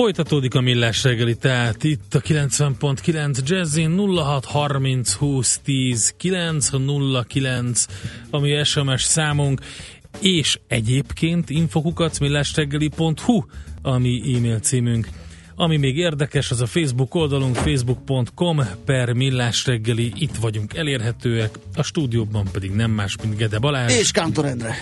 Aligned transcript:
Folytatódik 0.00 0.54
a 0.54 0.60
millás 0.60 1.02
reggeli, 1.02 1.36
tehát 1.36 1.84
itt 1.84 2.14
a 2.14 2.20
90.9 2.20 3.48
Jazzin 3.48 3.98
0630 3.98 5.12
20 5.12 5.60
10 5.64 6.14
909, 6.16 7.84
ami 8.30 8.64
SMS 8.64 9.02
számunk, 9.02 9.60
és 10.20 10.58
egyébként 10.68 11.50
infokukat 11.50 12.20
millásreggeli.hu, 12.20 13.44
ami 13.82 14.34
e-mail 14.36 14.58
címünk. 14.58 15.08
Ami 15.54 15.76
még 15.76 15.96
érdekes, 15.96 16.50
az 16.50 16.60
a 16.60 16.66
Facebook 16.66 17.14
oldalunk 17.14 17.56
facebook.com 17.56 18.60
per 18.84 19.12
millásreggeli, 19.12 20.12
itt 20.16 20.36
vagyunk 20.36 20.74
elérhetőek, 20.74 21.58
a 21.74 21.82
stúdióban 21.82 22.48
pedig 22.52 22.70
nem 22.70 22.90
más, 22.90 23.16
mint 23.22 23.36
Gede 23.36 23.58
Balázs. 23.58 23.98
És 23.98 24.10
Kántor 24.10 24.44
Endre. 24.44 24.74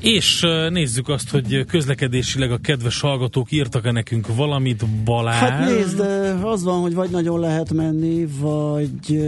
És 0.00 0.40
nézzük 0.70 1.08
azt, 1.08 1.30
hogy 1.30 1.64
közlekedésileg 1.64 2.50
a 2.50 2.58
kedves 2.58 3.00
hallgatók 3.00 3.52
írtak-e 3.52 3.90
nekünk 3.90 4.36
valamit, 4.36 4.86
Balázs? 5.04 5.50
Hát 5.50 5.70
nézd, 5.70 6.00
az 6.42 6.62
van, 6.62 6.80
hogy 6.80 6.94
vagy 6.94 7.10
nagyon 7.10 7.40
lehet 7.40 7.72
menni, 7.72 8.26
vagy... 8.38 9.22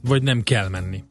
Vagy 0.00 0.22
nem 0.22 0.42
kell 0.42 0.68
menni. 0.68 1.04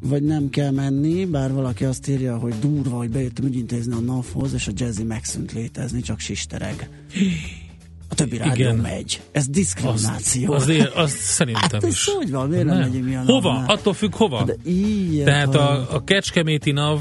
Vagy 0.00 0.22
nem 0.22 0.50
kell 0.50 0.70
menni, 0.70 1.24
bár 1.24 1.52
valaki 1.52 1.84
azt 1.84 2.08
írja, 2.08 2.38
hogy 2.38 2.54
durva, 2.60 2.96
hogy 2.96 3.10
bejöttem 3.10 3.44
ügyintézni 3.44 3.92
a 3.92 4.00
NAV-hoz, 4.00 4.52
és 4.52 4.66
a 4.66 4.72
Jazzy 4.74 5.02
megszűnt 5.02 5.52
létezni, 5.52 6.00
csak 6.00 6.18
sistereg. 6.18 6.88
A 8.08 8.14
többi 8.14 8.36
rádió 8.36 8.64
Igen. 8.66 8.76
megy. 8.76 9.22
Ez 9.32 9.48
diszkrimináció. 9.48 10.52
Az, 10.52 10.62
azért, 10.62 10.94
az 10.94 11.10
szerintem 11.38 11.80
hát 11.80 11.82
is. 11.82 12.04
hogy 12.04 12.30
van? 12.30 12.48
Miért 12.48 12.64
nem, 12.64 12.78
nem 12.78 12.88
megyünk 12.88 13.06
mi 13.06 13.14
a 13.16 13.22
Hova? 13.26 13.52
Navnál? 13.52 13.76
Attól 13.76 13.92
függ 13.94 14.14
hova? 14.14 14.44
De 14.44 14.54
ilyen, 14.62 15.24
Tehát 15.24 15.54
a, 15.54 15.94
a 15.94 16.04
Kecskeméti 16.04 16.70
NAV 16.70 17.00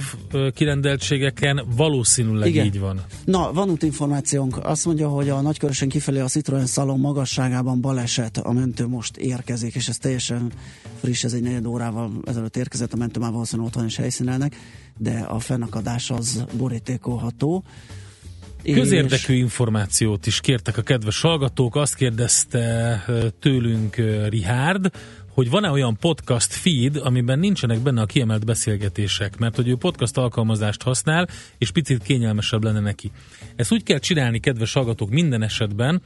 kirendeltségeken 0.54 1.62
valószínűleg 1.76 2.50
Igen. 2.50 2.66
így 2.66 2.80
van. 2.80 3.02
Na, 3.26 3.52
van 3.54 3.70
útinformációnk. 3.70 4.66
Azt 4.66 4.86
mondja, 4.86 5.10
hogy 5.10 5.30
a 5.30 5.42
nagykörösen 5.42 5.90
kifelé 5.90 6.20
a 6.20 6.28
Citroen 6.28 6.66
Salon 6.66 7.00
magasságában 7.00 7.82
baleset. 7.82 8.38
A 8.38 8.52
mentő 8.52 8.88
most 8.88 9.18
érkezik, 9.18 9.76
és 9.76 9.88
ez 9.88 9.98
teljesen 9.98 10.52
friss, 11.00 11.24
ez 11.24 11.34
egy 11.34 11.42
negyed 11.42 11.66
órával 11.66 12.12
ezelőtt 12.26 12.58
érkezett. 12.58 12.94
A 12.94 12.98
mentő 12.98 13.20
már 13.20 13.32
valószínűleg 13.32 13.68
otthon 13.68 13.86
is 13.86 13.96
helyszínelnek, 13.96 14.56
de 14.98 15.20
a 15.20 15.40
fennakadás 15.40 16.10
az 16.10 16.46
borítékolható. 16.58 17.64
Közérdekű 18.74 19.34
információt 19.34 20.26
is 20.26 20.42
kértek 20.42 20.78
a 20.78 20.82
kedves 20.82 21.22
hallgatók. 21.22 21.76
Azt 21.76 21.96
kérdezte 21.96 23.06
tőlünk 23.40 23.96
Rihárd, 24.30 24.92
hogy 25.34 25.50
van-e 25.50 25.70
olyan 25.70 25.98
podcast 26.00 26.54
feed, 26.54 26.98
amiben 26.98 27.40
nincsenek 27.40 27.80
benne 27.80 28.02
a 28.02 28.06
kiemelt 28.06 28.46
beszélgetések, 28.46 29.38
mert 29.38 29.56
hogy 29.56 29.68
ő 29.68 29.76
podcast 29.76 30.18
alkalmazást 30.18 30.82
használ, 30.82 31.28
és 31.58 31.72
picit 31.72 32.04
kényelmesebb 32.04 32.64
lenne 32.64 32.80
neki. 32.80 33.12
Ezt 33.56 33.72
úgy 33.72 33.84
kell 33.84 34.00
csinálni, 34.00 34.40
kedves 34.40 34.74
hallgatók, 34.74 35.10
minden 35.10 35.44
esetben, 35.44 36.02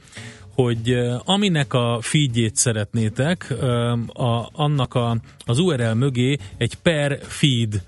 hogy 0.54 0.94
aminek 1.24 1.72
a 1.72 1.98
feedjét 2.00 2.56
szeretnétek, 2.56 3.54
a, 4.06 4.48
annak 4.52 4.94
a, 4.94 5.20
az 5.44 5.58
URL 5.58 5.92
mögé 5.92 6.36
egy 6.56 6.74
per 6.74 7.18
feed 7.22 7.82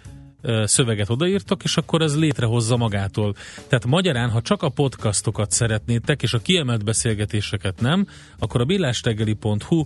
szöveget 0.65 1.11
odaírtok, 1.11 1.63
és 1.63 1.77
akkor 1.77 2.03
ez 2.03 2.19
létrehozza 2.19 2.77
magától. 2.77 3.35
Tehát 3.69 3.87
magyarán, 3.87 4.31
ha 4.31 4.41
csak 4.41 4.63
a 4.63 4.69
podcastokat 4.69 5.51
szeretnétek, 5.51 6.23
és 6.23 6.35
a 6.35 6.39
kiemelt 6.39 6.85
beszélgetéseket 6.85 7.81
nem, 7.81 8.07
akkor 8.39 8.61
a 8.61 8.65
billástegeli.hu 8.65 9.85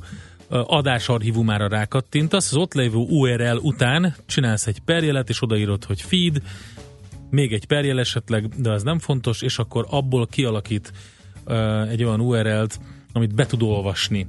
adásarchívumára 0.48 1.68
rákattintasz, 1.68 2.50
az 2.50 2.56
ott 2.56 2.74
lévő 2.74 2.96
URL 2.96 3.56
után 3.56 4.14
csinálsz 4.26 4.66
egy 4.66 4.80
perjelet, 4.84 5.28
és 5.28 5.42
odaírod, 5.42 5.84
hogy 5.84 6.00
feed, 6.00 6.42
még 7.30 7.52
egy 7.52 7.66
perjel 7.66 7.98
esetleg, 7.98 8.48
de 8.48 8.70
az 8.70 8.82
nem 8.82 8.98
fontos, 8.98 9.42
és 9.42 9.58
akkor 9.58 9.86
abból 9.90 10.26
kialakít 10.26 10.92
egy 11.88 12.04
olyan 12.04 12.20
URL-t, 12.20 12.80
amit 13.12 13.34
be 13.34 13.46
tud 13.46 13.62
olvasni 13.62 14.26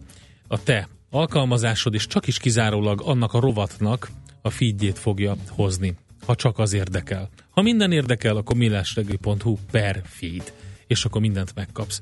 a 0.47 0.63
te 0.63 0.87
alkalmazásod, 1.09 1.93
és 1.93 2.07
csak 2.07 2.27
is 2.27 2.37
kizárólag 2.37 3.01
annak 3.05 3.33
a 3.33 3.39
rovatnak 3.39 4.09
a 4.41 4.49
feedjét 4.49 4.99
fogja 4.99 5.35
hozni 5.49 5.95
ha 6.27 6.35
csak 6.35 6.59
az 6.59 6.73
érdekel. 6.73 7.29
Ha 7.49 7.61
minden 7.61 7.91
érdekel, 7.91 8.35
akkor 8.35 8.55
millásregli.hu 8.55 9.57
per 9.71 10.01
feed 10.05 10.53
és 10.87 11.05
akkor 11.05 11.21
mindent 11.21 11.55
megkapsz. 11.55 12.01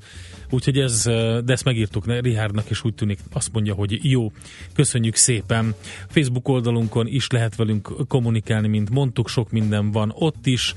Úgyhogy 0.50 0.78
ez, 0.78 1.02
de 1.44 1.52
ezt 1.52 1.64
megírtuk 1.64 2.06
Rihárdnak, 2.06 2.70
és 2.70 2.84
úgy 2.84 2.94
tűnik, 2.94 3.18
azt 3.32 3.52
mondja, 3.52 3.74
hogy 3.74 4.10
jó, 4.10 4.32
köszönjük 4.74 5.14
szépen. 5.14 5.74
Facebook 6.08 6.48
oldalunkon 6.48 7.06
is 7.06 7.26
lehet 7.30 7.56
velünk 7.56 8.06
kommunikálni, 8.08 8.68
mint 8.68 8.90
mondtuk, 8.90 9.28
sok 9.28 9.50
minden 9.50 9.90
van 9.90 10.12
ott 10.14 10.46
is, 10.46 10.74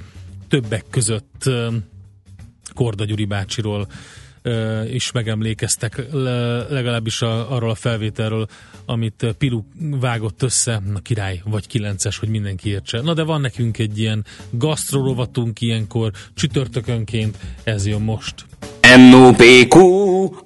többek 0.48 0.86
között 0.90 1.50
Korda 2.74 3.06
Gyuri 3.06 3.26
bácsiról 3.26 3.88
is 4.91 5.11
megemlékeztek, 5.11 6.01
legalábbis 6.69 7.22
a, 7.22 7.51
arról 7.51 7.69
a 7.69 7.75
felvételről, 7.75 8.47
amit 8.85 9.35
Pilu 9.38 9.61
vágott 10.00 10.41
össze, 10.41 10.81
a 10.94 11.00
király 11.00 11.41
vagy 11.45 11.67
kilences, 11.67 12.17
hogy 12.17 12.29
mindenki 12.29 12.69
értse. 12.69 13.01
Na 13.01 13.13
de 13.13 13.23
van 13.23 13.41
nekünk 13.41 13.77
egy 13.77 14.00
ilyen 14.00 14.25
gasztrorovatunk 14.50 15.61
ilyenkor, 15.61 16.11
csütörtökönként, 16.33 17.38
ez 17.63 17.88
jön 17.88 18.01
most. 18.01 18.45
NOPQ, 18.97 19.79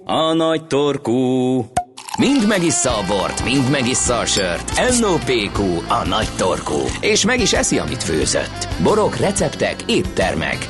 a 0.06 0.34
nagy 0.34 0.68
torkú. 0.68 1.72
Mind 2.20 2.48
megissza 2.48 2.98
a 2.98 3.06
bort, 3.08 3.44
mind 3.44 3.70
megissza 3.70 4.20
a 4.20 4.26
sört. 4.26 5.00
NOPQ, 5.00 5.62
a 5.88 6.08
nagy 6.08 6.30
torkú. 6.38 6.80
És 7.02 7.26
meg 7.26 7.40
is 7.40 7.54
eszi, 7.54 7.78
amit 7.78 8.04
főzött. 8.04 8.68
Borok, 8.84 9.18
receptek, 9.18 9.76
éttermek. 9.88 10.68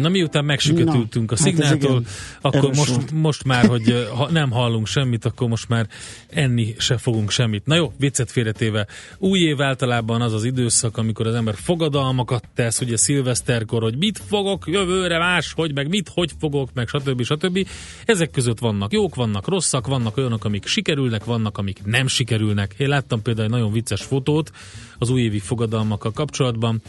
Na 0.00 0.08
miután 0.08 0.44
megsüketültünk 0.44 1.32
a 1.32 1.34
hát 1.36 1.44
szignáltól, 1.44 2.02
hát 2.42 2.54
akkor 2.54 2.74
most, 2.74 3.10
most 3.10 3.44
már, 3.44 3.66
hogy 3.66 4.08
ha 4.16 4.30
nem 4.30 4.50
hallunk 4.50 4.86
semmit, 4.86 5.24
akkor 5.24 5.48
most 5.48 5.68
már 5.68 5.88
enni 6.28 6.74
se 6.78 6.96
fogunk 6.96 7.30
semmit. 7.30 7.66
Na 7.66 7.74
jó, 7.74 7.92
viccet 7.98 8.30
félretéve. 8.30 8.86
Új 9.18 9.38
év 9.38 9.60
általában 9.60 10.22
az 10.22 10.32
az 10.32 10.44
időszak, 10.44 10.96
amikor 10.96 11.26
az 11.26 11.34
ember 11.34 11.54
fogadalmakat 11.54 12.48
tesz, 12.54 12.80
ugye 12.80 12.96
szilveszterkor, 12.96 13.82
hogy 13.82 13.96
mit 13.96 14.20
fogok 14.28 14.64
jövőre 14.66 15.18
más, 15.18 15.52
hogy 15.52 15.74
meg 15.74 15.88
mit, 15.88 16.10
hogy 16.14 16.32
fogok, 16.38 16.70
meg 16.74 16.88
stb. 16.88 17.22
stb. 17.22 17.68
Ezek 18.04 18.30
között 18.30 18.58
vannak 18.58 18.92
jók, 18.92 19.14
vannak 19.14 19.48
rosszak, 19.48 19.86
vannak 19.86 20.16
olyanok, 20.16 20.44
amik 20.44 20.66
sikerülnek, 20.66 21.24
vannak, 21.24 21.58
amik 21.58 21.84
nem 21.84 22.06
sikerülnek. 22.06 22.74
Én 22.76 22.88
láttam 22.88 23.22
például 23.22 23.46
egy 23.46 23.52
nagyon 23.52 23.72
vicces 23.72 24.02
fotót 24.02 24.50
az 24.98 25.10
újévi 25.10 25.38
fogadalmakkal 25.38 26.12
kapcsolatban, 26.12 26.82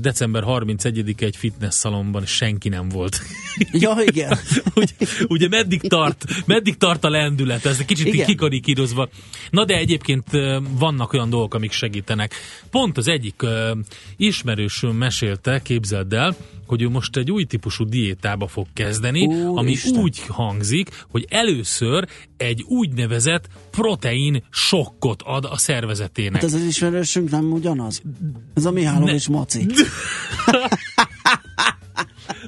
december 0.00 0.42
31 0.42 1.14
egy 1.18 1.36
fitness 1.36 1.74
szalomban 1.74 2.26
senki 2.26 2.68
nem 2.68 2.88
volt. 2.88 3.20
Ja, 3.72 3.96
igen. 4.04 4.38
ugye, 4.74 4.94
ugye 5.28 5.48
meddig 5.48 5.80
tart, 5.80 6.24
meddig 6.46 6.76
tart 6.76 7.04
a 7.04 7.08
lendület, 7.08 7.64
ez 7.66 7.78
egy 7.78 7.84
kicsit 7.84 8.06
igen. 8.06 8.26
kikarikírozva. 8.26 9.08
Na 9.50 9.64
de 9.64 9.74
egyébként 9.74 10.24
vannak 10.78 11.12
olyan 11.12 11.30
dolgok, 11.30 11.54
amik 11.54 11.72
segítenek. 11.72 12.34
Pont 12.70 12.96
az 12.96 13.08
egyik 13.08 13.42
ismerősöm 14.16 14.96
mesélte, 14.96 15.62
képzeld 15.62 16.12
el, 16.12 16.36
hogy 16.66 16.82
ő 16.82 16.88
most 16.88 17.16
egy 17.16 17.30
új 17.30 17.44
típusú 17.44 17.84
diétába 17.84 18.46
fog 18.46 18.66
kezdeni, 18.72 19.26
Ó, 19.26 19.56
ami 19.56 19.70
Isten. 19.70 20.02
úgy 20.02 20.20
hangzik, 20.26 21.04
hogy 21.08 21.26
először 21.28 22.08
egy 22.36 22.62
úgynevezett 22.62 23.48
protein 23.70 24.42
sokkot 24.50 25.22
ad 25.22 25.44
a 25.44 25.56
szervezetének. 25.56 26.34
Hát 26.34 26.44
ez 26.44 26.54
az 26.54 26.62
ismerősünk 26.62 27.30
nem 27.30 27.52
ugyanaz? 27.52 28.02
Ez 28.54 28.64
a 28.64 28.70
Mihály 28.70 29.14
és 29.14 29.28
Maci. 29.28 29.65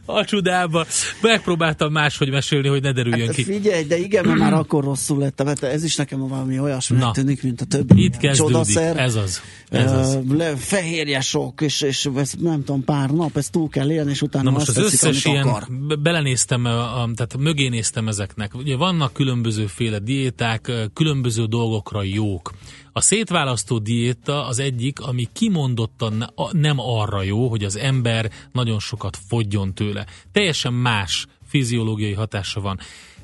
a 0.09 0.25
csodába. 0.25 0.87
Megpróbáltam 1.23 1.93
máshogy 1.93 2.31
mesélni, 2.31 2.69
hogy 2.69 2.82
ne 2.82 2.93
derüljön 2.93 3.26
hát, 3.26 3.35
ki. 3.35 3.44
Figyelj, 3.44 3.85
de 3.85 3.99
igen, 3.99 4.26
mert 4.26 4.38
már 4.38 4.53
akkor 4.53 4.85
rosszul 4.85 5.19
lettem, 5.19 5.47
mert 5.47 5.62
ez 5.62 5.85
is 5.85 5.97
nekem 5.97 6.29
valami 6.29 6.59
olyasmi 6.59 6.99
tűnik, 7.12 7.43
mint 7.43 7.61
a 7.61 7.65
többi. 7.65 8.03
Itt 8.05 8.17
kezdődik, 8.17 8.53
csodaszer, 8.53 8.97
ez 8.97 9.15
az. 9.15 9.41
Ez 9.70 9.93
az. 9.93 10.19
Le, 10.31 10.56
fehérje 10.56 11.20
sok, 11.20 11.61
és, 11.61 11.81
és 11.81 12.09
ez, 12.17 12.32
nem 12.38 12.65
tudom, 12.65 12.85
pár 12.85 13.11
nap, 13.11 13.37
ezt 13.37 13.53
túl 13.53 13.69
kell 13.69 13.91
élni, 13.91 14.11
és 14.11 14.23
utána 14.23 14.44
Na 14.44 14.50
most 14.50 14.69
az 14.69 14.76
összes 14.76 15.00
tetszik, 15.00 15.32
ilyen, 15.32 15.47
akar. 15.47 15.67
belenéztem, 16.03 16.64
a, 16.64 17.03
a, 17.03 17.11
tehát 17.14 17.37
mögé 17.38 17.69
néztem 17.69 18.09
ezeknek. 18.09 18.55
Ugye 18.55 18.76
vannak 18.76 19.12
különbözőféle 19.12 19.99
diéták, 19.99 20.73
különböző 20.94 21.44
dolgokra 21.44 22.03
jók 22.03 22.53
A 22.99 23.00
szétválasztó 23.00 23.79
diéta 23.79 24.47
az 24.47 24.59
egyik, 24.59 25.00
ami 25.00 25.29
kimondottan 25.33 26.33
nem 26.50 26.79
arra 26.79 27.23
jó, 27.23 27.49
hogy 27.49 27.65
az 27.65 27.77
ember 27.77 28.31
nagyon 28.53 28.79
sokat 28.79 29.19
fogjon 29.29 29.75
tőle. 29.75 30.06
Teljesen 30.33 30.73
más 30.73 31.27
fiziológiai 31.49 32.12
hatása 32.12 32.61
van 32.61 32.79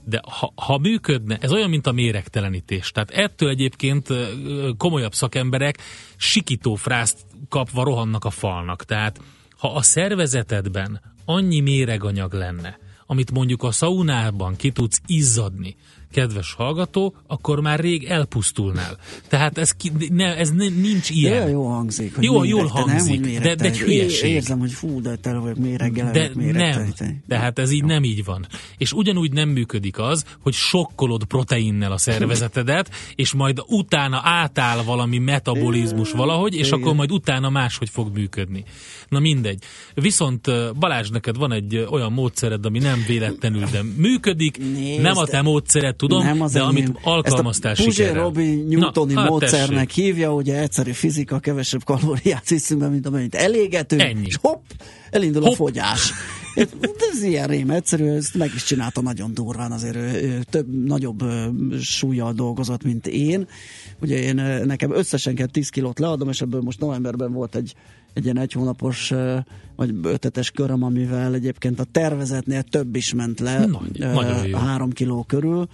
de 0.04 0.20
ha, 0.30 0.52
ha 0.54 0.78
működne, 0.78 1.38
ez 1.40 1.52
olyan, 1.52 1.70
mint 1.70 1.86
a 1.86 1.92
méregtelenítés. 1.92 2.90
Tehát 2.90 3.10
ettől 3.10 3.48
egyébként 3.48 4.08
komolyabb 4.76 5.14
szakemberek 5.14 5.78
sikító 6.16 6.74
frászt 6.74 7.18
kapva 7.48 7.84
rohannak 7.84 8.24
a 8.24 8.30
falnak. 8.30 8.84
Tehát 8.84 9.20
ha 9.58 9.74
a 9.74 9.82
szervezetedben 9.82 11.00
annyi 11.24 11.60
méreganyag 11.60 12.32
lenne, 12.32 12.78
amit 13.06 13.30
mondjuk 13.30 13.62
a 13.62 13.70
szaunában 13.70 14.56
ki 14.56 14.70
tudsz 14.70 15.00
izzadni, 15.06 15.76
kedves 16.14 16.52
hallgató, 16.52 17.14
akkor 17.26 17.60
már 17.60 17.80
rég 17.80 18.04
elpusztulnál. 18.04 18.98
Tehát 19.28 19.58
ez, 19.58 19.72
ki, 19.72 19.92
ne, 20.10 20.36
ez 20.36 20.50
nincs 20.50 21.10
ilyen. 21.10 21.44
De 21.44 21.50
jó 21.50 21.66
hangzik. 21.66 22.14
Hogy 22.14 22.24
jó, 22.24 22.44
jól 22.44 22.66
hangzik, 22.66 23.20
nem, 23.20 23.42
de, 23.42 23.54
de 23.54 23.64
egy 23.64 23.78
hülyeség. 23.78 24.30
Érzem, 24.30 24.58
hogy 24.58 24.72
fú, 24.72 25.00
de 25.00 25.16
tele 25.16 25.38
vagyok 25.38 25.56
méreggel, 25.56 26.10
De 26.10 26.30
nem, 26.34 26.92
tehát 27.28 27.58
ez 27.58 27.70
így 27.70 27.80
jó. 27.80 27.86
nem 27.86 28.04
így 28.04 28.24
van. 28.24 28.46
És 28.78 28.92
ugyanúgy 28.92 29.32
nem 29.32 29.48
működik 29.48 29.98
az, 29.98 30.24
hogy 30.42 30.52
sokkolod 30.52 31.24
proteinnel 31.24 31.92
a 31.92 31.98
szervezetedet, 31.98 32.90
és 33.14 33.32
majd 33.32 33.62
utána 33.66 34.20
átáll 34.22 34.82
valami 34.82 35.18
metabolizmus 35.18 36.10
valahogy, 36.10 36.54
és 36.54 36.70
akkor 36.70 36.94
majd 36.94 37.12
utána 37.12 37.50
máshogy 37.50 37.88
fog 37.88 38.14
működni. 38.14 38.64
Na 39.08 39.18
mindegy. 39.18 39.62
Viszont 39.94 40.50
Balázs, 40.78 41.10
neked 41.10 41.36
van 41.36 41.52
egy 41.52 41.86
olyan 41.90 42.12
módszered, 42.12 42.66
ami 42.66 42.78
nem 42.78 43.04
véletlenül, 43.06 43.64
de 43.70 43.82
működik, 43.96 44.58
Nézd, 44.58 45.00
nem 45.00 45.16
a 45.16 45.24
te 45.24 45.42
módszered, 45.42 45.96
tudom, 46.08 46.24
nem 46.24 46.40
az 46.40 46.52
de 46.52 46.60
amit 46.60 46.98
alkalmaztál 47.02 47.72
Ezt 47.72 47.86
a 47.86 47.90
sikerrel. 47.90 48.22
Robi 48.22 48.54
Newtoni 48.54 49.12
Na, 49.12 49.20
hát 49.20 49.28
módszernek 49.28 49.86
tessék. 49.86 50.04
hívja, 50.04 50.34
ugye 50.34 50.60
egyszerű 50.60 50.90
fizika, 50.90 51.38
kevesebb 51.38 51.84
kalóriát 51.84 52.48
viszünk 52.48 52.80
be, 52.80 52.88
mint 52.88 53.06
amennyit 53.06 53.34
elégetünk, 53.34 54.02
Ennyi. 54.02 54.26
és 54.26 54.36
hopp, 54.40 54.62
elindul 55.10 55.42
hopp. 55.42 55.52
a 55.52 55.54
fogyás. 55.54 56.12
Ez, 56.54 57.22
ilyen 57.22 57.46
rém 57.46 57.70
egyszerű, 57.70 58.08
ezt 58.08 58.34
meg 58.34 58.50
is 58.54 58.64
csinálta 58.64 59.00
nagyon 59.00 59.34
durván, 59.34 59.72
azért 59.72 59.96
ő, 59.96 60.40
több, 60.50 60.84
nagyobb 60.84 61.24
súlyjal 61.80 62.32
dolgozott, 62.32 62.82
mint 62.84 63.06
én. 63.06 63.46
Ugye 64.00 64.22
én 64.22 64.34
nekem 64.64 64.92
összesen 64.92 65.34
kell 65.34 65.46
10 65.46 65.68
kilót 65.68 65.98
leadom, 65.98 66.28
és 66.28 66.40
ebből 66.40 66.60
most 66.60 66.80
novemberben 66.80 67.32
volt 67.32 67.54
egy 67.54 67.74
egy 68.14 68.24
ilyen 68.24 68.38
egy 68.38 68.52
hónapos 68.52 69.12
vagy 69.76 69.94
ötetes 70.02 70.50
köröm, 70.50 70.82
amivel 70.82 71.34
egyébként 71.34 71.80
a 71.80 71.84
tervezetnél 71.84 72.62
több 72.62 72.96
is 72.96 73.14
ment 73.14 73.40
le, 73.40 73.66
Nagy, 73.66 74.52
három 74.52 74.90
kiló 74.90 75.22
körül. 75.22 75.68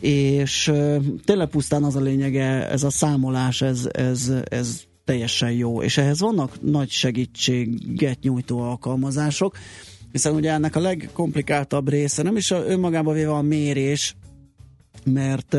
És 0.00 0.72
tényleg 1.24 1.48
pusztán 1.48 1.84
az 1.84 1.96
a 1.96 2.00
lényege, 2.00 2.68
ez 2.68 2.82
a 2.82 2.90
számolás, 2.90 3.62
ez, 3.62 3.88
ez, 3.92 4.32
ez 4.44 4.80
teljesen 5.04 5.52
jó, 5.52 5.82
és 5.82 5.98
ehhez 5.98 6.20
vannak 6.20 6.62
nagy 6.62 6.90
segítséget 6.90 8.20
nyújtó 8.20 8.60
alkalmazások, 8.60 9.56
hiszen 10.12 10.34
ugye 10.34 10.52
ennek 10.52 10.76
a 10.76 10.80
legkomplikáltabb 10.80 11.88
része 11.88 12.22
nem 12.22 12.36
is 12.36 12.50
önmagában 12.50 13.14
véve 13.14 13.32
a 13.32 13.42
mérés, 13.42 14.16
mert 15.04 15.56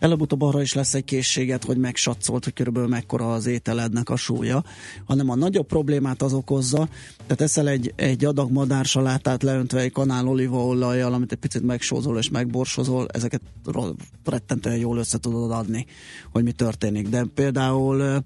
előbb-utóbb 0.00 0.42
arra 0.42 0.62
is 0.62 0.74
lesz 0.74 0.94
egy 0.94 1.04
készséget, 1.04 1.64
hogy 1.64 1.76
megsatzolt, 1.76 2.44
hogy 2.44 2.52
körülbelül 2.52 2.88
mekkora 2.88 3.32
az 3.32 3.46
ételednek 3.46 4.10
a 4.10 4.16
súlya, 4.16 4.64
hanem 5.04 5.30
a 5.30 5.34
nagyobb 5.34 5.66
problémát 5.66 6.22
az 6.22 6.32
okozza, 6.32 6.88
tehát 7.16 7.40
eszel 7.40 7.68
egy, 7.68 7.92
egy 7.96 8.24
adag 8.24 8.50
madársalátát 8.50 9.42
leöntve 9.42 9.80
egy 9.80 9.92
kanál 9.92 10.28
olívaolajjal, 10.28 11.12
amit 11.12 11.32
egy 11.32 11.38
picit 11.38 11.62
megsózol 11.62 12.18
és 12.18 12.28
megborsozol, 12.28 13.06
ezeket 13.12 13.40
rettentően 14.24 14.76
jól 14.76 14.98
össze 14.98 15.18
tudod 15.18 15.50
adni, 15.50 15.86
hogy 16.32 16.44
mi 16.44 16.52
történik. 16.52 17.08
De 17.08 17.24
például 17.34 18.24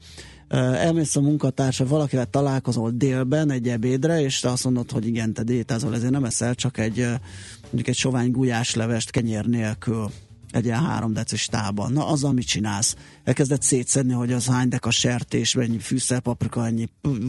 elmész 0.49 1.17
a 1.17 1.21
munkatársa, 1.21 1.87
valakivel 1.87 2.27
találkozol 2.27 2.91
délben 2.91 3.51
egy 3.51 3.69
ebédre, 3.69 4.21
és 4.21 4.41
te 4.41 4.51
azt 4.51 4.65
mondod, 4.65 4.91
hogy 4.91 5.07
igen, 5.07 5.33
te 5.33 5.43
diétázol, 5.43 5.95
ezért 5.95 6.13
nem 6.13 6.25
eszel 6.25 6.55
csak 6.55 6.79
egy 6.79 7.07
mondjuk 7.63 7.89
egy 7.89 7.95
sovány 7.95 8.31
gulyáslevest 8.31 9.11
kenyér 9.11 9.47
nélkül 9.47 10.11
egy 10.53 10.65
ilyen 10.65 10.85
három 10.85 11.13
decis 11.13 11.47
tában. 11.47 11.93
Na, 11.93 12.07
az, 12.07 12.25
amit 12.25 12.47
csinálsz. 12.47 12.97
Elkezdett 13.25 13.63
szétszedni, 13.63 14.13
hogy 14.13 14.33
az 14.33 14.47
hány 14.47 14.69
deka 14.69 14.91
sertés, 14.91 15.55
mennyi 15.55 15.79
fűszer, 15.79 16.21
paprika, 16.21 16.67
ennyi 16.67 16.89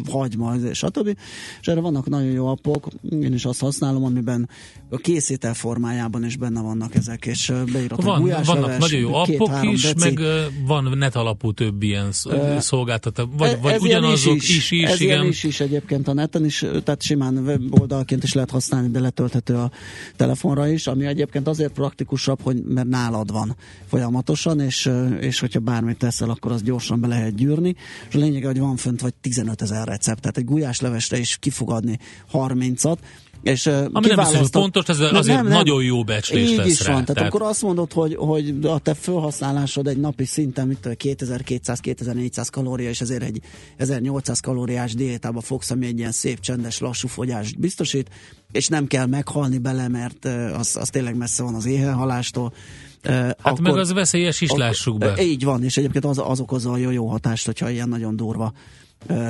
hagyma, 0.09 0.53
stb. 0.71 1.17
És 1.61 1.67
erre 1.67 1.79
vannak 1.79 2.09
nagyon 2.09 2.31
jó 2.31 2.47
appok, 2.47 2.87
én 3.09 3.33
is 3.33 3.45
azt 3.45 3.59
használom, 3.59 4.03
amiben 4.03 4.49
a 4.89 4.97
készítel 4.97 5.53
formájában 5.53 6.25
is 6.25 6.37
benne 6.37 6.61
vannak 6.61 6.95
ezek, 6.95 7.25
és 7.25 7.53
beírott 7.71 8.01
van, 8.01 8.31
a 8.31 8.41
Vannak 8.43 8.77
nagyon 8.77 8.99
jó 8.99 9.13
appok 9.13 9.51
is, 9.61 9.81
deci. 9.81 10.13
meg 10.13 10.19
van 10.65 10.97
net 10.97 11.15
alapú 11.15 11.51
több 11.51 11.83
ilyen 11.83 12.11
szolgáltató, 12.59 13.29
vagy, 13.37 13.51
e, 13.51 13.57
vagy 13.57 13.81
ugyanazok 13.81 14.35
is, 14.35 14.49
is, 14.49 14.71
is 14.71 14.83
ez 14.83 15.01
igen. 15.01 15.25
is 15.25 15.43
is 15.43 15.59
egyébként 15.59 16.07
a 16.07 16.13
neten 16.13 16.45
is, 16.45 16.65
tehát 16.83 17.01
simán 17.01 17.37
weboldalként 17.37 18.23
is 18.23 18.33
lehet 18.33 18.49
használni, 18.49 18.89
de 18.89 18.99
letölthető 18.99 19.55
a 19.55 19.71
telefonra 20.15 20.67
is, 20.67 20.87
ami 20.87 21.05
egyébként 21.05 21.47
azért 21.47 21.73
praktikusabb, 21.73 22.41
hogy 22.41 22.63
mert 22.63 22.87
nálad 23.13 23.31
van 23.31 23.55
folyamatosan, 23.89 24.59
és, 24.59 24.89
és 25.19 25.39
hogyha 25.39 25.59
bármit 25.59 25.97
teszel, 25.97 26.29
akkor 26.29 26.51
az 26.51 26.61
gyorsan 26.61 26.99
be 26.99 27.07
lehet 27.07 27.35
gyűrni, 27.35 27.75
és 28.09 28.15
a 28.15 28.17
lényeg, 28.17 28.45
hogy 28.45 28.59
van 28.59 28.75
fönt 28.75 29.01
vagy 29.01 29.13
15 29.13 29.61
ezer 29.61 29.87
recept, 29.87 30.21
tehát 30.21 30.37
egy 30.37 30.45
gulyáslevesre 30.45 31.17
is 31.17 31.37
kifogadni 31.37 31.99
30-at, 32.31 32.97
és, 33.43 33.65
Ami 33.65 34.07
nem 34.07 34.15
biztos, 34.15 34.49
pontos, 34.49 34.87
ez 34.87 34.99
azért 34.99 35.25
nem, 35.25 35.47
nem, 35.47 35.57
nagyon 35.57 35.83
jó 35.83 36.03
becslés 36.03 36.49
így 36.49 36.57
lesz 36.57 36.67
is 36.67 36.85
rá. 36.85 36.93
van. 36.93 37.01
Tehát, 37.01 37.15
tehát 37.15 37.33
akkor 37.33 37.47
azt 37.47 37.61
mondod, 37.61 37.93
hogy, 37.93 38.15
hogy 38.15 38.55
a 38.61 38.79
te 38.79 38.93
felhasználásod 38.93 39.87
egy 39.87 39.97
napi 39.97 40.25
szinten, 40.25 40.67
mit 40.67 40.79
2200-2400 40.83 42.47
kalória, 42.51 42.89
és 42.89 43.01
ezért 43.01 43.23
egy 43.23 43.41
1800 43.77 44.39
kalóriás 44.39 44.93
diétába 44.93 45.41
fogsz, 45.41 45.71
ami 45.71 45.85
egy 45.85 45.97
ilyen 45.97 46.11
szép, 46.11 46.39
csendes, 46.39 46.79
lassú 46.79 47.07
fogyást 47.07 47.59
biztosít, 47.59 48.09
és 48.51 48.67
nem 48.67 48.87
kell 48.87 49.05
meghalni 49.05 49.57
bele, 49.57 49.87
mert 49.87 50.25
az, 50.57 50.75
az 50.75 50.89
tényleg 50.89 51.15
messze 51.15 51.43
van 51.43 51.55
az 51.55 51.65
éhenhalástól. 51.65 52.53
Hát 53.03 53.37
akkor, 53.41 53.61
meg 53.61 53.77
az 53.77 53.93
veszélyes 53.93 54.41
is, 54.41 54.51
lássuk 54.51 54.97
be. 54.97 55.23
Így 55.23 55.43
van, 55.43 55.63
és 55.63 55.77
egyébként 55.77 56.05
az, 56.05 56.21
az 56.25 56.39
okozza 56.39 56.71
a 56.71 56.77
jó, 56.77 57.07
hatást, 57.07 57.45
hogyha 57.45 57.69
ilyen 57.69 57.89
nagyon 57.89 58.15
durva 58.15 58.53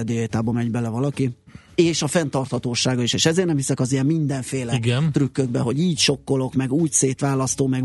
diétába 0.03 0.51
megy 0.51 0.71
bele 0.71 0.89
valaki 0.89 1.35
és 1.75 2.01
a 2.01 2.07
fenntarthatósága 2.07 3.01
is, 3.01 3.13
és 3.13 3.25
ezért 3.25 3.47
nem 3.47 3.55
hiszek 3.55 3.79
az 3.79 3.91
ilyen 3.91 4.05
mindenféle 4.05 4.73
Igen. 4.75 5.11
trükkökbe, 5.11 5.59
hogy 5.59 5.79
így 5.79 5.97
sokkolok, 5.97 6.53
meg 6.53 6.71
úgy 6.71 6.91
szétválasztó, 6.91 7.67
meg 7.67 7.83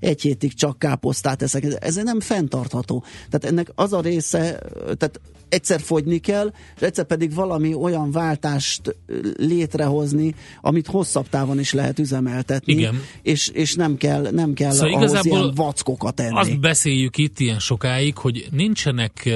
egy 0.00 0.20
hétig 0.20 0.54
csak 0.54 0.78
káposztát 0.78 1.42
eszek, 1.42 1.64
ez 1.80 1.94
nem 1.94 2.20
fenntartható. 2.20 3.04
Tehát 3.30 3.44
ennek 3.44 3.72
az 3.74 3.92
a 3.92 4.00
része, 4.00 4.60
tehát 4.84 5.20
egyszer 5.48 5.80
fogyni 5.80 6.18
kell, 6.18 6.52
és 6.76 6.82
egyszer 6.82 7.04
pedig 7.04 7.34
valami 7.34 7.74
olyan 7.74 8.10
váltást 8.10 8.96
létrehozni, 9.36 10.34
amit 10.60 10.86
hosszabb 10.86 11.28
távon 11.28 11.58
is 11.58 11.72
lehet 11.72 11.98
üzemeltetni, 11.98 12.72
Igen. 12.72 13.02
És, 13.22 13.48
és 13.48 13.74
nem 13.74 13.96
kell, 13.96 14.30
nem 14.30 14.52
kell 14.52 14.70
szóval 14.70 14.94
ahhoz 14.94 15.24
ilyen 15.24 15.52
vackokat 15.54 16.20
enni. 16.20 16.38
Azt 16.38 16.60
beszéljük 16.60 17.16
itt 17.16 17.40
ilyen 17.40 17.58
sokáig, 17.58 18.16
hogy 18.16 18.46
nincsenek 18.50 19.30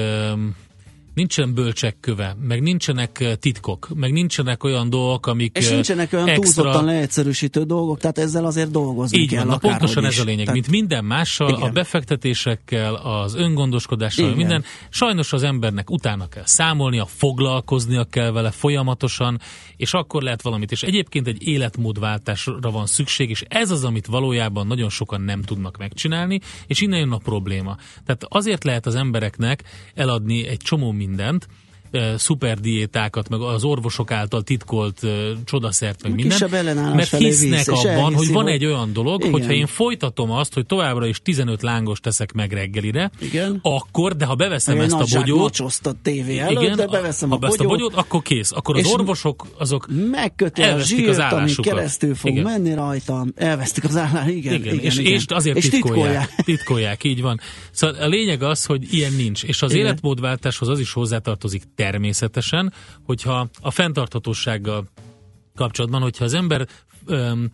nincsen 1.13 1.53
bölcsek 1.53 1.97
köve, 1.99 2.35
meg 2.41 2.61
nincsenek 2.61 3.19
eh, 3.19 3.35
titkok, 3.35 3.87
meg 3.95 4.11
nincsenek 4.11 4.63
olyan 4.63 4.89
dolgok, 4.89 5.27
amik 5.27 5.57
És 5.57 5.69
nincsenek 5.69 6.13
olyan 6.13 6.27
extra... 6.27 6.43
túlzottan 6.43 6.85
leegyszerűsítő 6.85 7.63
dolgok, 7.63 7.99
tehát 7.99 8.17
ezzel 8.17 8.45
azért 8.45 8.71
dolgozni 8.71 9.17
Így 9.17 9.29
kell. 9.29 9.45
Van, 9.45 9.47
na 9.47 9.57
pontosan 9.57 10.05
ez 10.05 10.19
a 10.19 10.23
lényeg, 10.23 10.45
tehát... 10.45 10.53
mint 10.53 10.69
minden 10.69 11.05
mással, 11.05 11.49
Igen. 11.49 11.61
a 11.61 11.69
befektetésekkel, 11.69 12.93
az 12.93 13.35
öngondoskodással, 13.35 14.25
Igen. 14.25 14.37
minden, 14.37 14.63
sajnos 14.89 15.33
az 15.33 15.43
embernek 15.43 15.89
utána 15.89 16.27
kell 16.27 16.45
számolnia, 16.45 17.05
foglalkoznia 17.05 18.03
kell 18.03 18.31
vele 18.31 18.51
folyamatosan, 18.51 19.39
és 19.77 19.93
akkor 19.93 20.21
lehet 20.21 20.41
valamit. 20.41 20.71
És 20.71 20.83
egyébként 20.83 21.27
egy 21.27 21.47
életmódváltásra 21.47 22.71
van 22.71 22.85
szükség, 22.85 23.29
és 23.29 23.43
ez 23.47 23.71
az, 23.71 23.83
amit 23.83 24.05
valójában 24.05 24.67
nagyon 24.67 24.89
sokan 24.89 25.21
nem 25.21 25.41
tudnak 25.41 25.77
megcsinálni, 25.77 26.39
és 26.67 26.81
innen 26.81 26.99
jön 26.99 27.11
a 27.11 27.17
probléma. 27.17 27.77
Tehát 28.05 28.25
azért 28.27 28.63
lehet 28.63 28.85
az 28.85 28.95
embereknek 28.95 29.63
eladni 29.93 30.47
egy 30.47 30.57
csomó 30.57 30.91
mindent, 31.07 31.47
szuperdiétákat, 32.17 33.29
meg 33.29 33.41
az 33.41 33.63
orvosok 33.63 34.11
által 34.11 34.41
titkolt 34.41 35.01
csodaszert, 35.45 36.03
meg 36.03 36.13
minden. 36.13 36.75
Mert 36.95 37.15
hisznek 37.17 37.65
visz, 37.65 37.67
abban, 37.67 38.13
hogy 38.13 38.31
van 38.31 38.47
egy 38.47 38.65
olyan 38.65 38.93
dolog, 38.93 39.19
Igen. 39.19 39.31
hogyha 39.31 39.51
én 39.51 39.67
folytatom 39.67 40.31
azt, 40.31 40.53
hogy 40.53 40.65
továbbra 40.65 41.05
is 41.05 41.21
15 41.21 41.61
lángos 41.61 41.99
teszek 41.99 42.33
meg 42.33 42.51
reggelire, 42.51 43.11
Igen. 43.19 43.59
akkor, 43.61 44.15
de 44.15 44.25
ha 44.25 44.35
beveszem 44.35 44.77
egy 44.77 44.83
ezt 44.83 45.15
a 45.15 45.19
bogyót, 45.19 45.59
a 45.83 45.91
tévé 46.01 46.37
előtt, 46.37 46.61
igen, 46.61 46.75
de 46.75 46.87
beveszem 46.87 47.29
ha 47.29 47.35
a 47.35 47.37
bogyót, 47.37 47.59
a 47.59 47.63
bogyót, 47.63 47.93
akkor 47.93 48.21
kész. 48.21 48.51
Akkor 48.51 48.77
az 48.77 48.87
orvosok 48.87 49.47
azok 49.57 49.87
megköti 50.11 50.61
a 50.61 50.79
zsírt, 50.79 51.09
az 51.09 51.19
állásukat. 51.19 51.65
ami 51.65 51.77
keresztül 51.77 52.15
fog 52.15 52.31
igen. 52.31 52.43
menni 52.43 52.73
rajta, 52.73 53.25
elvesztik 53.35 53.83
az 53.83 53.97
állásukat. 53.97 54.27
Igen, 54.27 54.53
igen, 54.53 54.73
igen, 54.73 54.85
és, 54.85 54.97
igen. 54.97 55.13
és 55.13 55.25
azért 55.27 55.57
és 55.57 55.69
titkolják, 55.69 56.05
titkolják. 56.05 56.45
titkolják. 56.45 57.03
így 57.03 57.21
van. 57.21 57.39
Szóval 57.71 57.95
a 57.95 58.07
lényeg 58.07 58.43
az, 58.43 58.65
hogy 58.65 58.93
ilyen 58.93 59.13
nincs. 59.13 59.43
És 59.43 59.61
az 59.61 59.71
igen. 59.71 59.85
életmódváltáshoz 59.85 60.67
az 60.67 60.79
is 60.79 60.93
hozzátartozik 60.93 61.63
természetesen, 61.83 62.73
hogyha 63.05 63.47
a 63.61 63.71
fenntarthatósággal 63.71 64.87
kapcsolatban, 65.55 66.01
hogyha 66.01 66.23
az 66.23 66.33
ember 66.33 66.67
öm, 67.05 67.51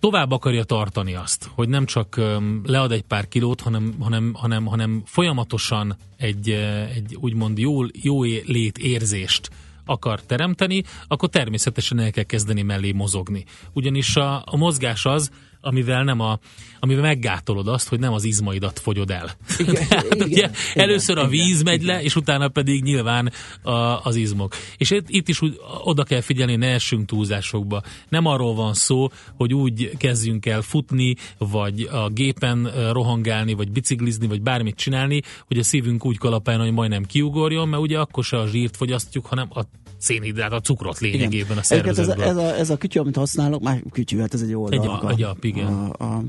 tovább 0.00 0.30
akarja 0.30 0.64
tartani 0.64 1.14
azt, 1.14 1.50
hogy 1.54 1.68
nem 1.68 1.84
csak 1.86 2.16
lead 2.64 2.92
egy 2.92 3.02
pár 3.02 3.28
kilót, 3.28 3.60
hanem, 3.60 3.94
hanem, 4.00 4.34
hanem, 4.34 4.66
hanem 4.66 5.02
folyamatosan 5.04 5.96
egy, 6.16 6.50
egy 6.94 7.16
úgymond 7.20 7.58
jó, 7.58 7.82
jó 7.92 8.22
létérzést 8.22 9.50
akar 9.84 10.20
teremteni, 10.20 10.82
akkor 11.08 11.28
természetesen 11.28 11.98
el 11.98 12.10
kell 12.10 12.24
kezdeni 12.24 12.62
mellé 12.62 12.92
mozogni. 12.92 13.44
Ugyanis 13.72 14.16
a, 14.16 14.42
a 14.44 14.56
mozgás 14.56 15.06
az, 15.06 15.30
amivel 15.60 16.04
nem 16.04 16.20
a, 16.20 16.38
amivel 16.80 17.02
meggátolod 17.02 17.68
azt, 17.68 17.88
hogy 17.88 17.98
nem 17.98 18.12
az 18.12 18.24
izmaidat 18.24 18.78
fogyod 18.78 19.10
el. 19.10 19.30
Igen, 19.58 19.86
hát, 19.90 20.04
igen, 20.04 20.26
ugye, 20.26 20.36
igen, 20.36 20.52
először 20.74 21.18
a 21.18 21.26
víz 21.26 21.60
igen, 21.60 21.72
megy 21.72 21.82
le, 21.82 22.02
és 22.02 22.16
utána 22.16 22.48
pedig 22.48 22.82
nyilván 22.82 23.32
a, 23.62 23.70
az 24.02 24.16
izmok. 24.16 24.54
És 24.76 24.90
itt, 24.90 25.08
itt 25.08 25.28
is 25.28 25.42
úgy, 25.42 25.60
oda 25.82 26.02
kell 26.02 26.20
figyelni, 26.20 26.56
ne 26.56 26.66
essünk 26.66 27.06
túlzásokba. 27.06 27.82
Nem 28.08 28.26
arról 28.26 28.54
van 28.54 28.74
szó, 28.74 29.08
hogy 29.36 29.54
úgy 29.54 29.90
kezdjünk 29.96 30.46
el 30.46 30.62
futni, 30.62 31.14
vagy 31.38 31.82
a 31.82 32.08
gépen 32.08 32.70
rohangálni, 32.92 33.52
vagy 33.52 33.70
biciklizni, 33.70 34.26
vagy 34.26 34.42
bármit 34.42 34.76
csinálni, 34.76 35.22
hogy 35.46 35.58
a 35.58 35.62
szívünk 35.62 36.04
úgy 36.04 36.18
kalapáljon, 36.18 36.64
hogy 36.64 36.74
majdnem 36.74 37.04
kiugorjon, 37.04 37.68
mert 37.68 37.82
ugye 37.82 37.98
akkor 37.98 38.24
se 38.24 38.38
a 38.38 38.46
zsírt 38.46 38.76
fogyasztjuk, 38.76 39.26
hanem 39.26 39.48
a 39.50 39.62
szénhidrát, 39.98 40.52
a 40.52 40.60
cukrot 40.60 40.98
lényegében 40.98 41.46
Igen. 41.46 41.58
a 41.58 41.62
szervezetből. 41.62 42.24
Ez, 42.24 42.30
ez, 42.30 42.36
a, 42.36 42.56
ez 42.56 42.70
a 42.70 42.76
kütyű, 42.76 43.00
amit 43.00 43.16
használok, 43.16 43.62
már 43.62 43.82
kütyű, 43.92 44.18
hát 44.18 44.34
ez 44.34 44.42
egy 44.42 44.54
oldal. 44.54 45.08
Egy, 45.08 45.12
egy 45.12 45.22
app, 45.22 45.44
igen. 45.44 45.66
A, 45.66 46.04
a 46.04 46.24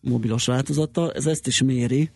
mobilos 0.00 0.46
változattal, 0.46 1.12
ez 1.12 1.26
ezt 1.26 1.46
is 1.46 1.62
méri, 1.62 2.10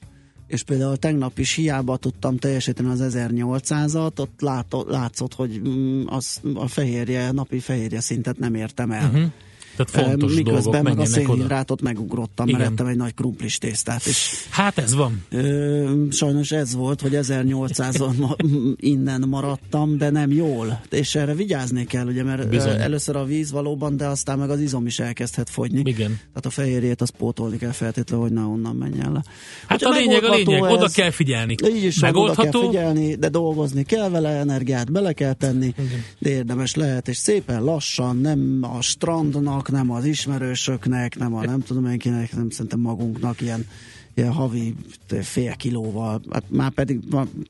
és 0.47 0.63
például 0.63 0.97
tegnap 0.97 1.39
is 1.39 1.55
hiába 1.55 1.97
tudtam 1.97 2.37
teljesíteni 2.37 2.89
az 2.89 3.15
1800-at, 3.15 4.19
ott 4.19 4.41
látszott, 4.89 5.35
hogy 5.35 5.61
mm, 5.69 6.07
az, 6.07 6.41
a 6.55 6.69
fehérje, 6.69 7.31
napi 7.31 7.59
fehérje 7.59 8.01
szintet 8.01 8.39
nem 8.39 8.55
értem 8.55 8.91
el. 8.91 9.09
Uh-huh. 9.09 9.31
Tehát 9.77 10.09
fontos 10.09 10.35
Miközben 10.35 10.83
meg 10.83 10.99
a 10.99 11.05
szénhidrátot 11.05 11.81
megugrottam, 11.83 12.49
Igen. 12.49 12.61
mert 12.61 12.73
ettem 12.73 12.87
egy 12.87 12.97
nagy 12.97 13.15
krumplis 13.15 13.59
tésztát. 13.59 14.07
És, 14.07 14.47
hát 14.51 14.79
ez 14.79 14.95
van. 14.95 15.25
Ö, 15.31 16.07
sajnos 16.11 16.51
ez 16.51 16.75
volt, 16.75 17.01
hogy 17.01 17.13
1800-on 17.15 18.17
ma, 18.19 18.37
innen 18.77 19.25
maradtam, 19.29 19.99
de 19.99 20.11
nem 20.11 20.33
jól. 20.33 20.81
És 20.91 21.15
erre 21.15 21.35
vigyázni 21.35 21.87
kell, 21.87 22.07
ugye, 22.07 22.23
mert 22.23 22.49
Bizony. 22.49 22.81
először 22.81 23.17
a 23.17 23.25
víz 23.25 23.51
valóban, 23.51 23.97
de 23.97 24.07
aztán 24.07 24.39
meg 24.39 24.51
az 24.51 24.61
izom 24.61 24.87
is 24.87 24.99
elkezdhet 24.99 25.51
fogyni. 25.51 25.83
Igen. 25.85 26.09
Tehát 26.09 26.47
a 26.47 26.51
fehérjét 26.51 27.01
azt 27.01 27.15
pótolni 27.19 27.59
kell 27.59 27.73
feltétlenül, 27.73 28.25
hogy 28.25 28.35
ne 28.35 28.43
onnan 28.43 28.77
menjen 28.77 29.13
le. 29.13 29.23
Hát 29.67 29.83
Hogyha 29.83 29.95
a 29.95 29.99
lényeg, 29.99 30.25
a 30.25 30.35
lényeg, 30.35 30.63
ez, 30.63 30.71
oda 30.71 30.89
kell 30.89 31.11
figyelni. 31.11 31.55
Így 31.75 31.85
is 31.85 32.01
Megoldható. 32.01 32.49
Oda 32.49 32.59
kell 32.59 32.69
figyelni, 32.71 33.15
de 33.15 33.29
dolgozni 33.29 33.83
kell 33.83 34.09
vele, 34.09 34.29
energiát 34.29 34.93
bele 34.93 35.13
kell 35.13 35.33
tenni, 35.33 35.67
Igen. 35.67 36.05
de 36.19 36.31
érdemes 36.31 36.75
lehet, 36.75 37.09
és 37.09 37.17
szépen 37.17 37.65
lassan, 37.65 38.17
nem 38.17 38.59
a 38.77 38.81
strandnak, 38.81 39.62
nem 39.69 39.91
az 39.91 40.05
ismerősöknek, 40.05 41.19
nem 41.19 41.35
a 41.35 41.45
nem 41.45 41.61
tudom 41.61 41.87
én 41.87 41.99
kinek, 41.99 42.35
nem 42.37 42.51
szerintem 42.51 42.81
magunknak 42.81 43.41
ilyen, 43.41 43.67
ilyen 44.15 44.33
havi 44.33 44.75
fél 45.21 45.55
kilóval, 45.55 46.21
hát 46.31 46.45
már 46.49 46.71
pedig 46.71 47.01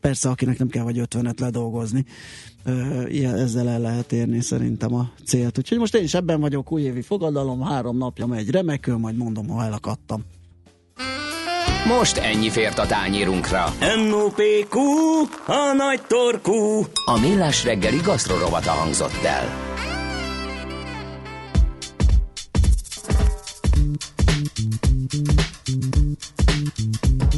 persze 0.01 0.29
akinek 0.29 0.59
nem 0.59 0.69
kell 0.69 0.85
vagy 0.85 0.99
ötvenet 0.99 1.41
ledolgozni, 1.41 2.05
ilyen, 3.09 3.37
ezzel 3.37 3.69
el 3.69 3.81
lehet 3.81 4.13
érni 4.13 4.41
szerintem 4.41 4.95
a 4.95 5.11
célt. 5.27 5.59
Úgyhogy 5.59 5.79
most 5.79 5.95
én 5.95 6.03
is 6.03 6.15
ebben 6.15 6.41
vagyok, 6.41 6.73
újévi 6.73 7.03
fogadalom, 7.03 7.61
három 7.61 7.97
napja 7.97 8.27
megy 8.27 8.51
remekül, 8.51 8.97
majd 8.97 9.17
mondom, 9.17 9.49
ha 9.49 9.65
elakadtam. 9.65 10.23
Most 11.87 12.17
ennyi 12.17 12.51
fért 12.51 12.79
a 12.79 12.87
tányérunkra. 12.87 13.65
M.O.P.Q. 14.09 14.79
A 15.47 15.73
nagy 15.77 16.01
torkú. 16.07 16.87
A 17.05 17.19
millás 17.21 17.65
reggeli 17.65 18.01
gasztrorovata 18.05 18.71
hangzott 18.71 19.23
el. 19.25 19.72
Thank 24.55 24.85
you. 27.25 27.32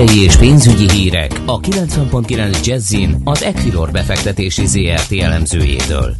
Tőzsdei 0.00 0.24
és 0.24 0.36
pénzügyi 0.36 0.90
hírek 0.90 1.32
a 1.46 1.60
90.9 1.60 2.66
Jazzin 2.66 3.16
az 3.24 3.42
Equilor 3.42 3.90
befektetési 3.90 4.66
ZRT 4.66 5.12
elemzőjétől. 5.12 6.14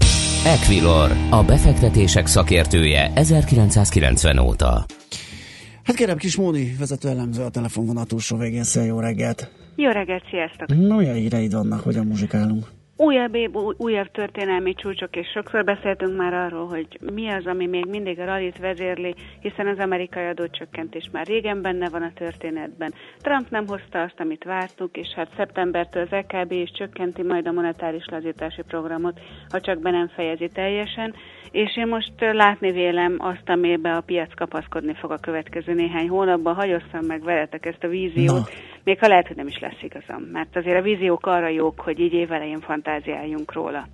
Equilor, 0.44 1.10
a 1.30 1.44
befektetések 1.44 2.26
szakértője 2.26 3.10
1990 3.14 4.38
óta. 4.38 4.84
Hát 5.84 5.96
kérem, 5.96 6.16
kis 6.16 6.36
Móni 6.36 6.74
vezető 6.78 7.08
elemző 7.08 7.42
a 7.42 7.48
telefonvonal 7.48 8.04
túlsó 8.04 8.36
végén. 8.36 8.62
Szia, 8.62 8.82
jó 8.82 9.00
reggelt! 9.00 9.50
Jó 9.76 9.90
reggelt, 9.90 10.22
sziasztok! 10.30 10.68
No, 10.88 10.96
olyan 10.96 11.14
híreid 11.14 11.52
vannak, 11.52 11.80
hogyan 11.80 12.06
muzsikálunk? 12.06 12.66
Újabb 13.00 13.34
év, 13.34 13.50
újabb 13.76 14.10
történelmi 14.10 14.74
csúcsok, 14.74 15.16
és 15.16 15.28
sokszor 15.28 15.64
beszéltünk 15.64 16.16
már 16.16 16.34
arról, 16.34 16.66
hogy 16.66 16.98
mi 17.12 17.28
az, 17.28 17.46
ami 17.46 17.66
még 17.66 17.86
mindig 17.86 18.18
a 18.18 18.24
rallit 18.24 18.58
vezérli, 18.58 19.14
hiszen 19.40 19.66
az 19.66 19.78
amerikai 19.78 20.26
adócsökkentés 20.26 21.08
már 21.12 21.26
régen 21.26 21.62
benne 21.62 21.88
van 21.88 22.02
a 22.02 22.12
történetben. 22.14 22.94
Trump 23.20 23.50
nem 23.50 23.66
hozta 23.66 24.02
azt, 24.02 24.20
amit 24.20 24.44
vártuk, 24.44 24.96
és 24.96 25.08
hát 25.08 25.32
szeptembertől 25.36 26.02
az 26.02 26.12
EKB 26.12 26.52
is 26.52 26.70
csökkenti 26.72 27.22
majd 27.22 27.46
a 27.46 27.52
monetáris 27.52 28.06
lazítási 28.10 28.62
programot, 28.62 29.20
ha 29.50 29.60
csak 29.60 29.78
be 29.78 29.90
nem 29.90 30.08
fejezi 30.08 30.48
teljesen 30.48 31.14
és 31.50 31.76
én 31.76 31.86
most 31.86 32.12
látni 32.18 32.70
vélem 32.72 33.16
azt, 33.18 33.48
amiben 33.48 33.94
a 33.94 34.00
piac 34.00 34.34
kapaszkodni 34.34 34.94
fog 34.94 35.10
a 35.10 35.16
következő 35.16 35.74
néhány 35.74 36.08
hónapban. 36.08 36.54
Hagyosszam 36.54 37.04
meg 37.06 37.22
veletek 37.22 37.66
ezt 37.66 37.84
a 37.84 37.88
víziót, 37.88 38.34
no. 38.34 38.54
még 38.84 38.98
ha 38.98 39.08
lehet, 39.08 39.26
hogy 39.26 39.36
nem 39.36 39.46
is 39.46 39.58
lesz 39.58 39.82
igazam, 39.82 40.22
mert 40.22 40.56
azért 40.56 40.78
a 40.78 40.82
víziók 40.82 41.26
arra 41.26 41.48
jók, 41.48 41.80
hogy 41.80 42.00
így 42.00 42.12
évelején 42.12 42.60
fantáziáljunk 42.60 43.52
róla. 43.52 43.86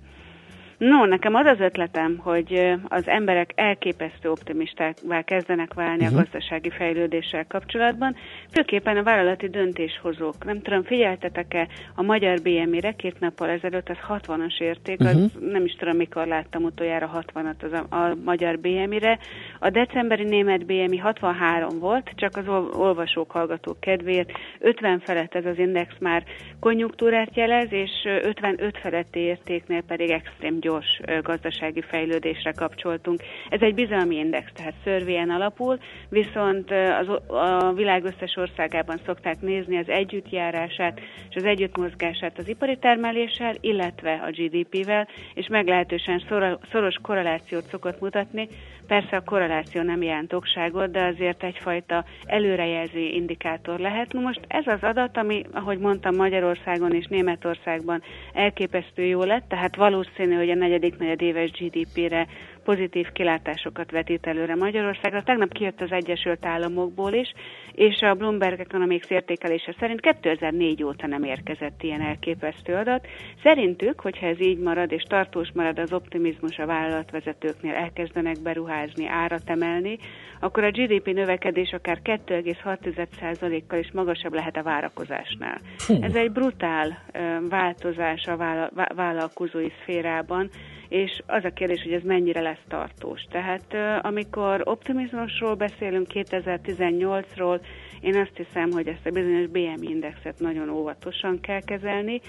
No, 0.77 1.05
nekem 1.05 1.33
az 1.33 1.45
az 1.45 1.59
ötletem, 1.59 2.17
hogy 2.17 2.75
az 2.87 3.07
emberek 3.07 3.51
elképesztő 3.55 4.29
optimistákvá 4.29 5.21
kezdenek 5.21 5.73
válni 5.73 6.03
uh-huh. 6.03 6.07
a 6.07 6.11
mhm. 6.11 6.23
gazdasági 6.23 6.69
fejlődéssel 6.69 7.45
kapcsolatban, 7.47 8.15
főképpen 8.51 8.97
a 8.97 9.03
vállalati 9.03 9.49
döntéshozók. 9.49 10.45
Nem 10.45 10.61
tudom, 10.61 10.83
figyeltetek-e 10.83 11.67
a 11.95 12.01
magyar 12.01 12.41
BMI-re 12.41 12.91
két 12.91 13.19
nappal 13.19 13.49
ezelőtt, 13.49 13.89
az 13.89 13.97
60-as 14.07 14.61
érték, 14.61 14.99
uh-huh. 14.99 15.23
az 15.23 15.31
mhm. 15.33 15.51
nem 15.51 15.65
is 15.65 15.75
tudom, 15.75 15.95
mikor 15.95 16.27
láttam 16.27 16.63
utoljára 16.63 17.23
60-at 17.33 17.63
az 17.63 17.71
a, 17.71 17.95
a 17.95 18.15
magyar 18.25 18.59
BMI-re. 18.59 19.19
A 19.59 19.69
decemberi 19.69 20.23
német 20.23 20.65
BMI 20.65 20.97
63 20.97 21.79
volt, 21.79 22.11
csak 22.15 22.35
az 22.35 22.47
olvasók, 22.73 23.31
hallgatók 23.31 23.79
kedvéért. 23.79 24.31
50 24.59 24.99
felett 24.99 25.35
ez 25.35 25.45
az 25.45 25.57
index 25.57 25.93
már 25.99 26.23
konjunktúrát 26.59 27.35
jelez, 27.35 27.71
és 27.71 27.91
55 28.21 28.77
feletti 28.77 29.19
értéknél 29.19 29.81
pedig 29.81 30.09
extrém 30.09 30.59
gyors 30.67 31.01
gazdasági 31.21 31.81
fejlődésre 31.81 32.51
kapcsoltunk. 32.51 33.21
Ez 33.49 33.61
egy 33.61 33.73
bizalmi 33.73 34.15
index, 34.15 34.51
tehát 34.55 34.73
szörvén 34.83 35.29
alapul, 35.29 35.77
viszont 36.09 36.71
az, 36.71 37.07
a 37.27 37.73
világ 37.73 38.03
összes 38.03 38.35
országában 38.35 38.99
szokták 39.05 39.41
nézni 39.41 39.77
az 39.77 39.89
együttjárását 39.89 40.99
és 41.29 41.35
az 41.35 41.43
együttmozgását 41.43 42.37
az 42.37 42.47
ipari 42.47 42.77
termeléssel, 42.77 43.55
illetve 43.61 44.13
a 44.13 44.31
GDP-vel, 44.31 45.07
és 45.33 45.47
meglehetősen 45.47 46.23
szoros 46.71 46.95
korrelációt 47.01 47.69
szokott 47.69 47.99
mutatni. 47.99 48.47
Persze 48.87 49.15
a 49.15 49.23
korreláció 49.23 49.81
nem 49.81 50.01
jelent 50.01 50.33
okságot, 50.33 50.91
de 50.91 51.03
azért 51.05 51.43
egyfajta 51.43 52.05
előrejelző 52.25 52.99
indikátor 52.99 53.79
lehet. 53.79 54.13
Na 54.13 54.19
most 54.19 54.39
ez 54.47 54.67
az 54.67 54.81
adat, 54.81 55.17
ami, 55.17 55.43
ahogy 55.53 55.77
mondtam, 55.77 56.15
Magyarországon 56.15 56.91
és 56.93 57.05
Németországban 57.05 58.01
elképesztő 58.33 59.03
jó 59.03 59.23
lett, 59.23 59.47
tehát 59.47 59.75
valószínű, 59.75 60.35
hogy 60.35 60.49
a 60.49 60.55
negyedik 60.57 60.97
negyedéves 60.97 61.51
GDP-re 61.51 62.27
pozitív 62.67 63.11
kilátásokat 63.11 63.91
vetít 63.91 64.27
előre 64.27 64.55
Magyarországra. 64.55 65.23
Tegnap 65.23 65.53
kijött 65.53 65.81
az 65.81 65.91
Egyesült 65.91 66.45
Államokból 66.45 67.13
is, 67.13 67.33
és 67.71 68.01
a 68.01 68.13
Bloomberg 68.13 68.59
Economics 68.59 69.09
értékelése 69.09 69.75
szerint 69.79 70.01
2004 70.01 70.83
óta 70.83 71.07
nem 71.07 71.23
érkezett 71.23 71.83
ilyen 71.83 72.01
elképesztő 72.01 72.73
adat. 72.73 73.07
Szerintük, 73.43 73.99
hogyha 73.99 74.25
ez 74.25 74.41
így 74.41 74.59
marad 74.59 74.91
és 74.91 75.03
tartós 75.03 75.51
marad 75.53 75.79
az 75.79 75.93
optimizmus 75.93 76.57
a 76.57 76.65
vállalatvezetőknél, 76.65 77.73
elkezdenek 77.73 78.41
beruházni, 78.43 79.07
árat 79.07 79.49
emelni, 79.49 79.97
akkor 80.39 80.63
a 80.63 80.71
GDP 80.71 81.13
növekedés 81.13 81.71
akár 81.71 81.99
2,6%-kal 82.03 83.79
is 83.79 83.91
magasabb 83.91 84.33
lehet 84.33 84.57
a 84.57 84.63
várakozásnál. 84.63 85.59
Fú. 85.77 85.93
Ez 86.01 86.15
egy 86.15 86.31
brutál 86.31 87.03
változás 87.49 88.25
a 88.25 88.69
vállalkozói 88.95 89.69
szférában, 89.81 90.49
és 90.89 91.21
az 91.25 91.43
a 91.43 91.49
kérdés, 91.49 91.81
hogy 91.83 91.93
ez 91.93 92.03
mennyire 92.03 92.41
lesz 92.41 92.63
tartós. 92.67 93.21
Tehát 93.31 93.75
amikor 94.05 94.61
optimizmusról 94.63 95.55
beszélünk 95.55 96.07
2018-ról, 96.13 97.59
én 98.01 98.15
azt 98.15 98.35
hiszem, 98.35 98.71
hogy 98.71 98.87
ezt 98.87 99.05
a 99.05 99.11
bizonyos 99.11 99.47
BMI 99.47 99.89
indexet 99.89 100.39
nagyon 100.39 100.69
óvatosan 100.69 101.39
kell 101.39 101.61
kezelni, 101.61 102.21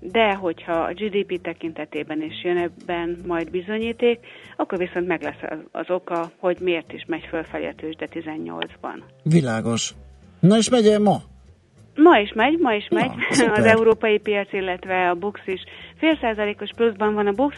de 0.00 0.34
hogyha 0.34 0.72
a 0.72 0.92
GDP 0.92 1.40
tekintetében 1.40 2.22
is 2.22 2.44
jön 2.44 2.56
ebben 2.56 3.18
majd 3.26 3.50
bizonyíték, 3.50 4.18
akkor 4.56 4.78
viszont 4.78 5.06
meg 5.06 5.22
lesz 5.22 5.42
az, 5.50 5.58
az 5.72 5.90
oka, 5.90 6.30
hogy 6.38 6.56
miért 6.60 6.92
is 6.92 7.04
megy 7.06 7.26
fölfelé 7.28 7.66
a 7.66 7.74
tőzsde 7.74 8.08
18-ban. 8.10 9.02
Világos. 9.22 9.94
Na 10.40 10.56
és 10.56 10.68
megy 10.68 11.00
ma? 11.00 11.16
Ma 11.94 12.18
is 12.18 12.32
megy, 12.32 12.58
ma 12.58 12.74
is 12.74 12.88
megy. 12.90 13.10
Na, 13.38 13.52
az 13.60 13.64
európai 13.64 14.18
piac, 14.18 14.52
illetve 14.52 15.08
a 15.10 15.14
BUX 15.14 15.40
is 15.46 15.60
fél 16.00 16.16
százalékos 16.20 16.70
pluszban 16.76 17.14
van 17.14 17.26
a 17.26 17.32
BUX. 17.32 17.56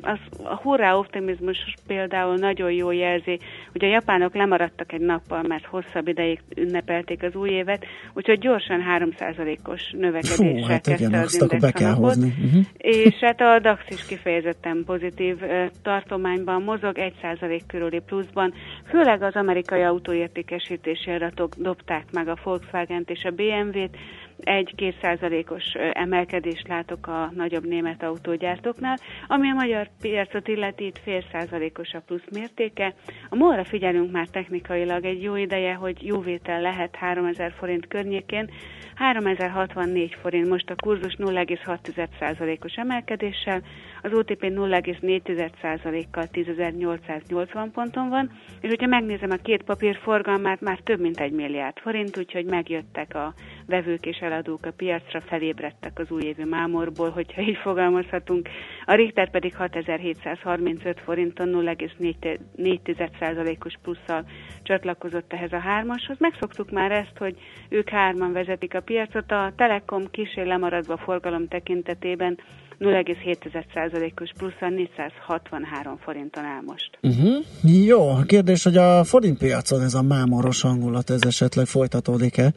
Az, 0.00 0.18
a 0.42 0.54
hurrá 0.54 0.94
optimizmus 0.94 1.58
például 1.86 2.34
nagyon 2.34 2.72
jó 2.72 2.90
jelzi, 2.90 3.38
hogy 3.72 3.84
a 3.84 3.88
japánok 3.88 4.34
lemaradtak 4.34 4.92
egy 4.92 5.00
nappal, 5.00 5.42
mert 5.42 5.64
hosszabb 5.64 6.08
ideig 6.08 6.40
ünnepelték 6.56 7.22
az 7.22 7.34
új 7.34 7.50
évet, 7.50 7.86
úgyhogy 8.12 8.38
gyorsan 8.38 8.80
3 8.80 9.10
százalékos 9.18 9.90
növekedéssel 9.90 10.52
Hú, 10.52 10.62
hát 10.62 10.82
kezdte 10.86 11.06
igen, 11.06 11.20
az 11.20 11.40
index 11.40 11.60
be 11.60 11.72
kell 11.72 11.92
hozni. 11.92 12.34
Uh-huh. 12.44 12.64
És 12.76 13.14
hát 13.14 13.40
a 13.40 13.58
DAX 13.58 13.82
is 13.88 14.06
kifejezetten 14.06 14.82
pozitív 14.86 15.36
tartományban 15.82 16.62
mozog, 16.62 16.98
1 16.98 17.12
százalék 17.22 17.66
körüli 17.66 18.00
pluszban. 18.06 18.52
Főleg 18.88 19.22
az 19.22 19.34
amerikai 19.34 19.82
autóértékesítési 19.82 21.10
adatok 21.10 21.54
dobták 21.56 22.04
meg 22.12 22.28
a 22.28 22.38
Volkswagen-t 22.44 23.10
és 23.10 23.24
a 23.24 23.30
BMW-t, 23.30 23.96
egy-két 24.44 24.98
százalékos 25.00 25.64
emelkedést 25.92 26.68
látok 26.68 27.06
a 27.06 27.30
nagyobb 27.34 27.66
német 27.66 28.02
autógyártóknál, 28.02 28.98
ami 29.26 29.50
a 29.50 29.54
magyar 29.54 29.88
piacot 30.00 30.48
illeti 30.48 30.84
itt 30.84 30.98
fél 30.98 31.24
százalékos 31.32 31.92
a 31.92 32.02
plusz 32.06 32.28
mértéke. 32.30 32.94
A 33.28 33.36
molra 33.36 33.64
figyelünk 33.64 34.12
már 34.12 34.26
technikailag 34.26 35.04
egy 35.04 35.22
jó 35.22 35.36
ideje, 35.36 35.74
hogy 35.74 36.06
jó 36.06 36.20
vétel 36.20 36.60
lehet 36.60 36.96
3000 36.96 37.52
forint 37.52 37.88
környékén, 37.88 38.50
3064 38.94 40.14
forint 40.20 40.48
most 40.48 40.70
a 40.70 40.74
kurzus 40.74 41.16
0,6%-os 41.18 42.74
emelkedéssel, 42.74 43.62
az 44.02 44.12
OTP 44.12 44.42
0,4%-kal 44.42 46.24
10.880 46.32 47.68
ponton 47.72 48.08
van, 48.08 48.30
és 48.60 48.68
hogyha 48.68 48.86
megnézem 48.86 49.30
a 49.30 49.36
két 49.36 49.62
papír 49.62 49.98
forgalmát, 50.02 50.60
már 50.60 50.78
több 50.78 51.00
mint 51.00 51.20
egy 51.20 51.32
milliárd 51.32 51.78
forint, 51.78 52.18
úgyhogy 52.18 52.44
megjöttek 52.44 53.14
a 53.14 53.34
vevők 53.66 54.06
és 54.06 54.18
eladók 54.18 54.66
a 54.66 54.70
piacra, 54.70 55.20
felébredtek 55.20 55.98
az 55.98 56.10
újévi 56.10 56.44
mámorból, 56.44 57.10
hogyha 57.10 57.42
így 57.42 57.56
fogalmazhatunk. 57.62 58.48
A 58.84 58.94
Richter 58.94 59.30
pedig 59.30 59.54
6735 59.54 61.00
forinton 61.00 61.76
0,4%-os 61.78 63.74
plusszal 63.82 64.24
csatlakozott 64.62 65.32
ehhez 65.32 65.52
a 65.52 65.58
hármashoz. 65.58 66.16
Megszoktuk 66.18 66.70
már 66.70 66.92
ezt, 66.92 67.18
hogy 67.18 67.36
ők 67.68 67.88
hárman 67.88 68.32
vezetik 68.32 68.74
a 68.74 68.80
piacot, 68.80 69.30
a 69.30 69.52
Telekom 69.56 70.10
kisé 70.10 70.42
lemaradva 70.42 70.96
forgalom 70.96 71.48
tekintetében 71.48 72.38
0,7%-os 72.80 74.32
pluszan 74.36 74.72
463 74.72 75.96
forinton 75.96 76.44
áll 76.44 76.62
most. 76.66 76.98
Uh-huh. 77.02 77.44
Jó, 77.86 78.08
a 78.08 78.22
kérdés, 78.22 78.64
hogy 78.64 78.76
a 78.76 79.04
forintpiacon 79.04 79.82
ez 79.82 79.94
a 79.94 80.02
mámoros 80.02 80.60
hangulat, 80.60 81.10
ez 81.10 81.22
esetleg 81.24 81.66
folytatódik-e? 81.66 82.52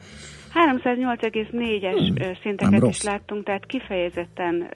308,4-es 0.53 2.12
hmm, 2.15 2.33
szinteket 2.41 2.88
is 2.88 3.03
láttunk, 3.03 3.43
tehát 3.43 3.65
kifejezetten 3.65 4.69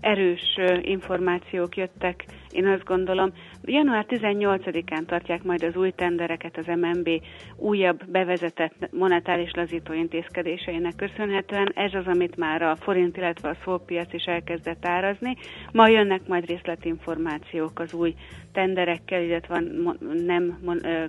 erős 0.00 0.58
információk 0.82 1.76
jöttek, 1.76 2.24
én 2.50 2.66
azt 2.66 2.84
gondolom. 2.84 3.32
Január 3.62 4.06
18-án 4.08 5.06
tartják 5.06 5.42
majd 5.42 5.62
az 5.62 5.76
új 5.76 5.90
tendereket 5.90 6.56
az 6.56 6.66
MNB 6.66 7.08
újabb 7.56 8.10
bevezetett 8.10 8.88
monetáris 8.92 9.50
lazító 9.52 9.92
intézkedéseinek 9.92 10.96
köszönhetően. 10.96 11.72
Ez 11.74 11.94
az, 11.94 12.06
amit 12.06 12.36
már 12.36 12.62
a 12.62 12.76
forint, 12.76 13.16
illetve 13.16 13.48
a 13.48 13.56
szolpiac 13.64 14.12
is 14.12 14.24
elkezdett 14.24 14.86
árazni. 14.86 15.36
Ma 15.72 15.88
jönnek 15.88 16.20
majd 16.26 16.46
részletinformációk 16.46 17.78
az 17.78 17.94
új 17.94 18.14
tenderekkel, 18.52 19.22
illetve 19.22 19.62
nem 20.26 20.58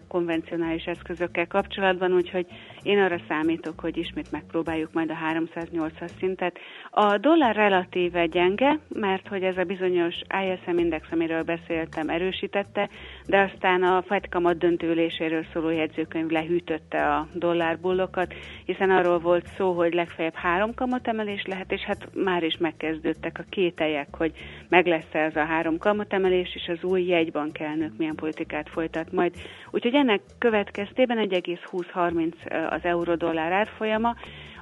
konvencionális 0.07 0.83
eszközökkel 0.83 1.47
kapcsolatban, 1.47 2.13
úgyhogy 2.13 2.45
Én 2.83 2.99
arra 2.99 3.19
számítok, 3.27 3.79
hogy 3.79 3.97
ismét 3.97 4.31
megpróbáljuk 4.31 4.93
majd 4.93 5.09
a 5.09 5.17
308-as 5.33 6.09
szintet. 6.19 6.59
A 6.89 7.17
dollár 7.17 7.55
relatíve 7.55 8.25
gyenge, 8.25 8.79
mert 8.87 9.27
hogy 9.27 9.43
ez 9.43 9.57
a 9.57 9.63
bizonyos 9.63 10.15
ISM 10.43 10.77
index, 10.77 11.07
amiről 11.11 11.43
beszéltem, 11.43 12.09
erősítette, 12.09 12.89
de 13.25 13.39
aztán 13.39 13.83
a 13.83 14.01
Fed 14.01 14.29
kamat 14.29 14.57
döntőüléséről 14.57 15.45
szóló 15.53 15.69
jegyzőkönyv 15.69 16.29
lehűtötte 16.29 17.15
a 17.15 17.27
dollárbullokat, 17.33 18.33
hiszen 18.65 18.89
arról 18.89 19.19
volt 19.19 19.47
szó, 19.57 19.71
hogy 19.71 19.93
legfeljebb 19.93 20.35
három 20.35 20.73
kamatemelés 20.73 21.43
lehet, 21.45 21.71
és 21.71 21.81
hát 21.81 22.09
már 22.13 22.43
is 22.43 22.57
megkezdődtek 22.57 23.39
a 23.39 23.45
kételyek, 23.49 24.07
hogy 24.11 24.31
meg 24.69 24.87
lesz 24.87 25.13
ez 25.13 25.35
a 25.35 25.45
három 25.45 25.77
kamatemelés, 25.77 26.55
és 26.55 26.67
az 26.67 26.89
új 26.89 27.03
jegybank 27.03 27.59
elnök 27.59 27.91
milyen 27.97 28.15
politikát 28.15 28.69
folytat 28.69 29.11
majd. 29.11 29.33
Úgyhogy 29.71 29.93
ennek 29.93 30.21
következtében 30.37 31.17
1,2030 31.29 32.67
az 32.69 32.83
euró-dollár 32.83 33.51
árfolyama, 33.51 34.15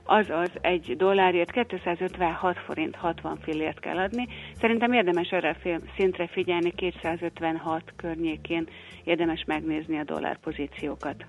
azaz 0.07 0.49
egy 0.61 0.95
dollárért 0.97 1.51
256 1.51 2.57
forint 2.65 2.95
60 2.95 3.37
fillért 3.41 3.79
kell 3.79 3.97
adni. 3.97 4.27
Szerintem 4.59 4.93
érdemes 4.93 5.29
erre 5.29 5.49
a 5.63 5.79
szintre 5.97 6.27
figyelni, 6.27 6.71
256 6.75 7.81
környékén 7.95 8.67
érdemes 9.03 9.43
megnézni 9.45 9.97
a 9.99 10.03
dollár 10.03 10.37
pozíciókat. 10.37 11.25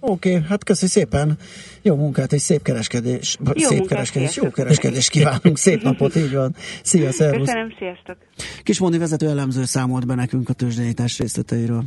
Oké, 0.00 0.34
okay, 0.34 0.48
hát 0.48 0.64
köszi 0.64 0.86
szépen. 0.86 1.38
Jó 1.82 1.96
munkát 1.96 2.32
és 2.32 2.42
szép 2.42 2.62
kereskedés. 2.62 3.36
Jó 3.44 3.52
szép 3.54 3.78
munkát, 3.78 3.88
kereskedés, 3.88 4.30
sziasztok. 4.30 4.56
jó 4.56 4.64
kereskedés 4.64 5.08
kívánunk. 5.08 5.56
Szép 5.56 5.82
napot, 5.82 6.16
így 6.16 6.32
van. 6.32 6.54
Szia, 6.82 7.12
szervusz. 7.12 7.46
Köszönöm, 7.46 7.74
sziasztok. 7.78 8.16
Kismondi 8.62 8.98
vezető 8.98 9.28
elemző 9.28 9.64
számolt 9.64 10.06
be 10.06 10.14
nekünk 10.14 10.48
a 10.48 10.52
tőzsdeítás 10.52 11.18
részleteiről. 11.18 11.82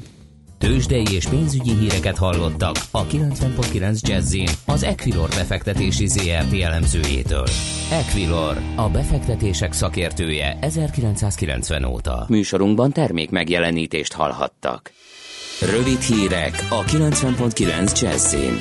Tőzsdei 0.59 1.05
és 1.13 1.25
pénzügyi 1.25 1.71
híreket 1.71 2.17
hallottak 2.17 2.75
a 2.91 3.05
90.9 3.05 3.99
jazz 3.99 4.35
az 4.65 4.83
Equilor 4.83 5.29
befektetési 5.29 6.07
ZRT 6.07 6.53
elemzőjétől. 6.61 7.47
Equilor, 7.91 8.57
a 8.75 8.89
befektetések 8.89 9.73
szakértője 9.73 10.57
1990 10.61 11.83
óta. 11.83 12.25
Műsorunkban 12.27 12.91
termék 12.91 13.29
megjelenítést 13.29 14.13
hallhattak. 14.13 14.91
Rövid 15.61 15.99
hírek 15.99 16.67
a 16.69 16.83
90.9 16.83 18.01
Jazzin. 18.01 18.57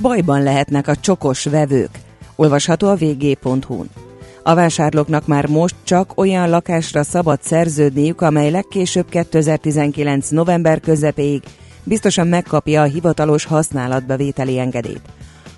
Bajban 0.00 0.42
lehetnek 0.42 0.88
a 0.88 0.96
csokos 0.96 1.44
vevők. 1.44 1.90
Olvasható 2.36 2.88
a 2.88 2.96
vg.hu-n. 2.96 4.11
A 4.44 4.54
vásárlóknak 4.54 5.26
már 5.26 5.46
most 5.46 5.74
csak 5.84 6.12
olyan 6.18 6.50
lakásra 6.50 7.02
szabad 7.02 7.42
szerződniük, 7.42 8.20
amely 8.20 8.50
legkésőbb 8.50 9.08
2019. 9.08 10.28
november 10.28 10.80
közepéig 10.80 11.42
biztosan 11.84 12.26
megkapja 12.26 12.82
a 12.82 12.84
hivatalos 12.84 13.44
használatbevételi 13.44 14.58
engedélyt. 14.58 15.02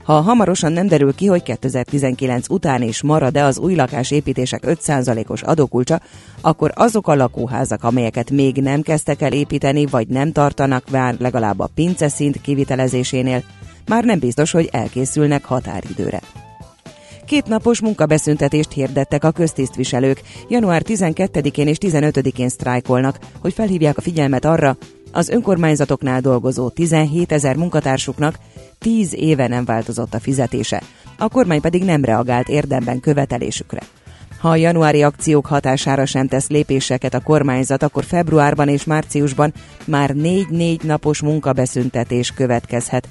Ha 0.03 0.21
hamarosan 0.21 0.73
nem 0.73 0.87
derül 0.87 1.15
ki, 1.15 1.27
hogy 1.27 1.43
2019 1.43 2.49
után 2.49 2.83
is 2.83 3.03
marad-e 3.03 3.45
az 3.45 3.59
új 3.59 3.75
lakásépítések 3.75 4.63
5%-os 4.67 5.43
adókulcsa, 5.43 6.01
akkor 6.41 6.73
azok 6.75 7.09
a 7.09 7.15
lakóházak, 7.15 7.85
amelyeket 7.85 8.31
még 8.31 8.57
nem 8.57 8.81
kezdtek 8.81 9.23
el 9.23 9.33
építeni, 9.33 9.87
vagy 9.87 10.09
nem 10.09 10.33
tartanak 10.33 10.91
vár 10.91 11.15
legalább 11.19 11.61
a 11.61 11.71
pince 11.75 12.09
szint 12.09 12.41
kivitelezésénél, 12.41 13.43
már 13.87 14.05
nem 14.05 14.19
biztos, 14.19 14.51
hogy 14.51 14.69
elkészülnek 14.73 15.45
határidőre. 15.45 16.21
Két 17.27 17.47
napos 17.47 17.81
munkabeszüntetést 17.81 18.73
hirdettek 18.73 19.25
a 19.25 19.31
köztisztviselők. 19.31 20.21
Január 20.49 20.83
12-én 20.85 21.69
és 21.69 21.77
15-én 21.81 22.49
sztrájkolnak, 22.49 23.19
hogy 23.41 23.53
felhívják 23.53 23.97
a 23.97 24.01
figyelmet 24.01 24.45
arra, 24.45 24.77
az 25.13 25.29
önkormányzatoknál 25.29 26.21
dolgozó 26.21 26.69
17 26.69 27.33
ezer 27.33 27.57
munkatársuknak 27.57 28.39
10 28.79 29.15
éve 29.15 29.49
nem 29.49 29.65
változott 29.65 30.15
a 30.15 30.21
fizetése, 30.21 30.83
a 31.19 31.29
kormány 31.29 31.61
pedig 31.61 31.85
nem 31.85 32.05
reagált 32.05 32.49
érdemben 32.49 33.01
követelésükre. 33.01 33.81
Ha 34.39 34.49
a 34.49 34.57
januári 34.57 35.03
akciók 35.03 35.47
hatására 35.47 36.07
sem 36.07 36.29
tesz 36.29 36.49
lépéseket 36.49 37.15
a 37.15 37.21
kormányzat, 37.21 37.83
akkor 37.83 38.05
februárban 38.05 38.69
és 38.69 38.85
márciusban 38.85 39.53
már 39.85 40.11
4-4 40.15 40.83
napos 40.83 41.23
munkabeszüntetés 41.23 42.31
következhet. 42.31 43.09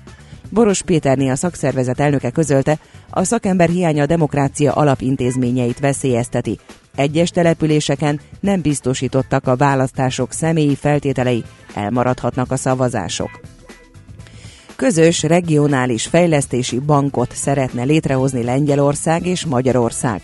Boros 0.53 0.81
Péterné 0.81 1.29
a 1.29 1.35
szakszervezet 1.35 1.99
elnöke 1.99 2.29
közölte, 2.29 2.79
a 3.09 3.23
szakember 3.23 3.69
hiánya 3.69 4.03
a 4.03 4.05
demokrácia 4.05 4.71
alapintézményeit 4.71 5.79
veszélyezteti. 5.79 6.59
Egyes 6.95 7.29
településeken 7.29 8.19
nem 8.39 8.61
biztosítottak 8.61 9.47
a 9.47 9.55
választások 9.55 10.31
személyi 10.31 10.75
feltételei, 10.75 11.43
elmaradhatnak 11.75 12.51
a 12.51 12.55
szavazások. 12.55 13.29
Közös 14.75 15.23
regionális 15.23 16.05
fejlesztési 16.05 16.79
bankot 16.79 17.31
szeretne 17.35 17.83
létrehozni 17.83 18.43
Lengyelország 18.43 19.25
és 19.25 19.45
Magyarország. 19.45 20.21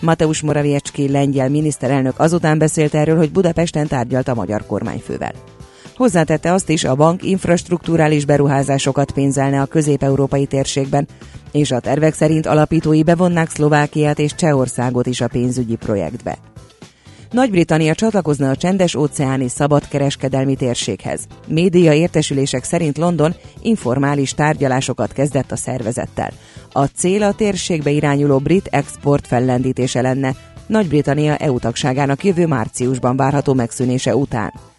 Mateusz 0.00 0.40
Morawiecki 0.40 1.08
lengyel 1.08 1.48
miniszterelnök 1.48 2.18
azután 2.18 2.58
beszélt 2.58 2.94
erről, 2.94 3.16
hogy 3.16 3.32
Budapesten 3.32 3.86
tárgyalt 3.86 4.28
a 4.28 4.34
magyar 4.34 4.66
kormányfővel. 4.66 5.32
Hozzátette 6.00 6.52
azt 6.52 6.68
is, 6.68 6.84
a 6.84 6.94
bank 6.94 7.22
infrastruktúrális 7.22 8.24
beruházásokat 8.24 9.10
pénzelne 9.10 9.60
a 9.60 9.66
közép-európai 9.66 10.46
térségben, 10.46 11.08
és 11.52 11.70
a 11.70 11.80
tervek 11.80 12.14
szerint 12.14 12.46
alapítói 12.46 13.02
bevonnák 13.02 13.50
Szlovákiát 13.50 14.18
és 14.18 14.34
Csehországot 14.34 15.06
is 15.06 15.20
a 15.20 15.28
pénzügyi 15.28 15.76
projektbe. 15.76 16.38
Nagy-Britannia 17.30 17.94
csatlakozna 17.94 18.50
a 18.50 18.56
csendes 18.56 18.94
óceáni 18.94 19.48
szabadkereskedelmi 19.48 20.56
térséghez. 20.56 21.26
Média 21.46 21.92
értesülések 21.92 22.64
szerint 22.64 22.98
London 22.98 23.34
informális 23.62 24.34
tárgyalásokat 24.34 25.12
kezdett 25.12 25.52
a 25.52 25.56
szervezettel. 25.56 26.32
A 26.72 26.84
cél 26.84 27.22
a 27.22 27.32
térségbe 27.32 27.90
irányuló 27.90 28.38
brit 28.38 28.66
export 28.66 29.26
fellendítése 29.26 30.00
lenne, 30.00 30.34
Nagy-Britannia 30.66 31.36
EU 31.36 31.58
tagságának 31.58 32.24
jövő 32.24 32.46
márciusban 32.46 33.16
várható 33.16 33.54
megszűnése 33.54 34.16
után. 34.16 34.69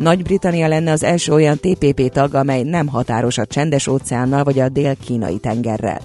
Nagy-Britannia 0.00 0.68
lenne 0.68 0.92
az 0.92 1.02
első 1.02 1.32
olyan 1.32 1.56
TPP 1.56 2.12
tag, 2.12 2.34
amely 2.34 2.62
nem 2.62 2.86
határos 2.86 3.38
a 3.38 3.46
csendes 3.46 3.86
óceánnal 3.86 4.44
vagy 4.44 4.58
a 4.58 4.68
dél-kínai 4.68 5.38
tengerrel. 5.38 6.00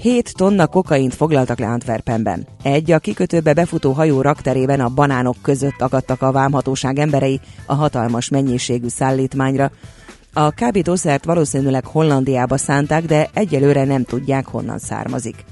7 0.00 0.34
tonna 0.34 0.66
kokaint 0.66 1.14
foglaltak 1.14 1.58
le 1.58 1.66
Antwerpenben. 1.66 2.46
Egy 2.62 2.90
a 2.90 2.98
kikötőbe 2.98 3.52
befutó 3.52 3.92
hajó 3.92 4.20
rakterében 4.20 4.80
a 4.80 4.88
banánok 4.88 5.36
között 5.42 5.80
akadtak 5.80 6.22
a 6.22 6.32
vámhatóság 6.32 6.98
emberei 6.98 7.40
a 7.66 7.74
hatalmas 7.74 8.28
mennyiségű 8.28 8.88
szállítmányra. 8.88 9.70
A 10.32 10.50
kábítószert 10.50 11.24
valószínűleg 11.24 11.86
Hollandiába 11.86 12.56
szánták, 12.56 13.04
de 13.04 13.28
egyelőre 13.34 13.84
nem 13.84 14.04
tudják, 14.04 14.46
honnan 14.46 14.78
származik. 14.78 15.44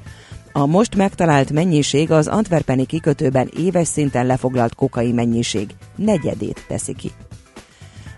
A 0.53 0.67
most 0.67 0.97
megtalált 0.97 1.53
mennyiség 1.53 2.11
az 2.11 2.27
Antwerpeni 2.27 2.87
kikötőben 2.87 3.51
éves 3.57 3.89
szinten 3.89 4.27
lefoglalt 4.27 4.75
kokai 4.75 5.13
mennyiség 5.13 5.71
negyedét 5.97 6.65
teszi 6.69 6.95
ki. 6.95 7.11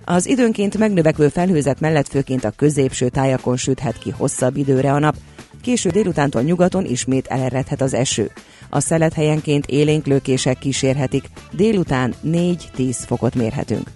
Az 0.05 0.27
időnként 0.27 0.79
megnövekvő 0.79 1.29
felhőzet 1.29 1.81
mellett 1.81 2.09
főként 2.09 2.45
a 2.45 2.51
középső 2.51 3.09
tájakon 3.09 3.57
süthet 3.57 3.99
ki 3.99 4.11
hosszabb 4.11 4.57
időre 4.57 4.93
a 4.93 4.99
nap, 4.99 5.17
késő 5.63 5.91
délutántól 5.91 6.43
nyugaton 6.43 6.85
ismét 6.85 7.27
eleredhet 7.27 7.81
az 7.81 7.95
eső. 7.95 8.31
A 8.71 8.81
szelet 8.81 9.13
helyenként 9.13 9.67
élénk 9.67 10.07
lökések 10.07 10.59
kísérhetik, 10.59 11.25
délután 11.53 12.15
4-10 12.25 12.97
fokot 13.07 13.35
mérhetünk. 13.35 13.91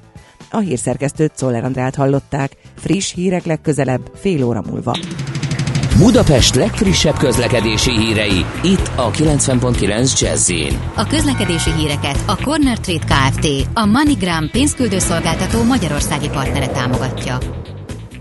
A 0.51 0.59
hírszerkesztőt 0.59 1.33
Czoller 1.35 1.65
Andrát 1.65 1.95
hallották, 1.95 2.57
friss 2.75 3.13
hírek 3.13 3.45
legközelebb 3.45 4.11
fél 4.15 4.45
óra 4.45 4.63
múlva. 4.71 4.97
Budapest 5.99 6.55
legfrissebb 6.55 7.17
közlekedési 7.17 7.91
hírei, 7.91 8.45
itt 8.63 8.91
a 8.95 9.11
90.9 9.11 10.21
jazz 10.21 10.53
A 10.95 11.07
közlekedési 11.07 11.71
híreket 11.73 12.19
a 12.27 12.37
Corner 12.37 12.79
Trade 12.79 13.05
Kft. 13.05 13.47
a 13.73 13.85
MoneyGram 13.85 14.51
pénzküldőszolgáltató 14.51 15.63
magyarországi 15.63 16.29
partnere 16.29 16.67
támogatja. 16.67 17.39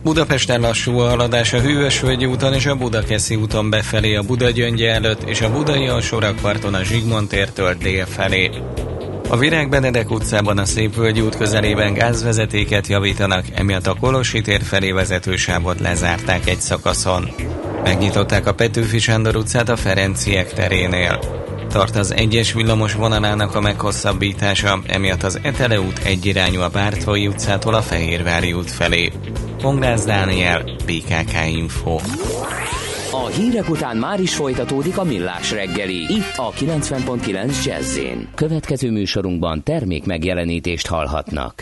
Budapesten 0.04 0.62
lassú 0.62 0.98
a 0.98 1.10
haladás 1.10 1.54
a 1.54 1.60
Hűvösvölgyi 1.60 2.26
úton 2.26 2.54
és 2.54 2.66
a 2.66 2.76
Budakeszi 2.76 3.36
úton 3.36 3.70
befelé 3.70 4.16
a 4.16 4.24
Budagyöngye 4.24 4.92
előtt 4.92 5.24
és 5.30 5.42
a 5.42 5.52
Budai 5.52 5.88
alsórakparton 5.88 6.74
a 6.74 6.84
Zsigmond 6.84 7.28
tértől 7.28 7.74
dél 7.74 8.06
felé. 8.06 8.52
A 9.30 9.38
Virág 9.38 9.70
Benedek 9.70 10.12
utcában 10.12 10.58
a 10.58 10.66
Szépvölgyi 10.66 11.22
út 11.22 11.38
közelében 11.38 11.94
gázvezetéket 11.94 12.88
javítanak, 12.88 13.46
emiatt 13.54 13.88
a 13.88 13.96
Kolosi 14.00 14.42
tér 14.42 14.62
felé 14.62 14.92
vezető 14.92 15.36
sávot 15.36 15.80
lezárták 15.80 16.48
egy 16.48 16.60
szakaszon. 16.60 17.30
Megnyitották 17.84 18.48
a 18.48 18.54
Petőfi 18.54 19.00
Sándor 19.00 19.36
utcát 19.36 19.70
a 19.70 19.76
Ferenciek 19.76 20.54
terénél. 20.54 21.20
Tart 21.70 21.96
az 21.96 22.14
egyes 22.14 22.54
villamos 22.54 22.94
vonalának 22.94 23.56
a 23.56 23.62
meghosszabbítása, 23.62 24.80
emiatt 24.88 25.24
az 25.24 25.40
Etele 25.42 25.80
út 25.80 26.00
egyirányú 26.04 26.62
a 26.62 26.70
Bártfai 26.70 27.28
utcától 27.28 27.74
a 27.74 27.82
Fehérvári 27.82 28.54
út 28.54 28.72
felé. 28.72 29.12
Pongrász 29.58 30.06
Dániel, 30.06 30.64
BKK 30.86 31.48
Info. 31.48 31.96
A 33.12 33.28
hírek 33.28 33.70
után 33.70 33.98
már 33.98 34.20
is 34.20 34.36
folytatódik 34.36 34.98
a 34.98 35.04
millás 35.04 35.52
reggeli, 35.52 36.14
itt 36.14 36.34
a 36.36 36.52
90.9 36.52 37.66
jazz 37.66 38.00
Következő 38.36 38.92
műsorunkban 38.92 39.64
termék 39.64 40.06
megjelenítést 40.06 40.88
hallhatnak. 40.88 41.62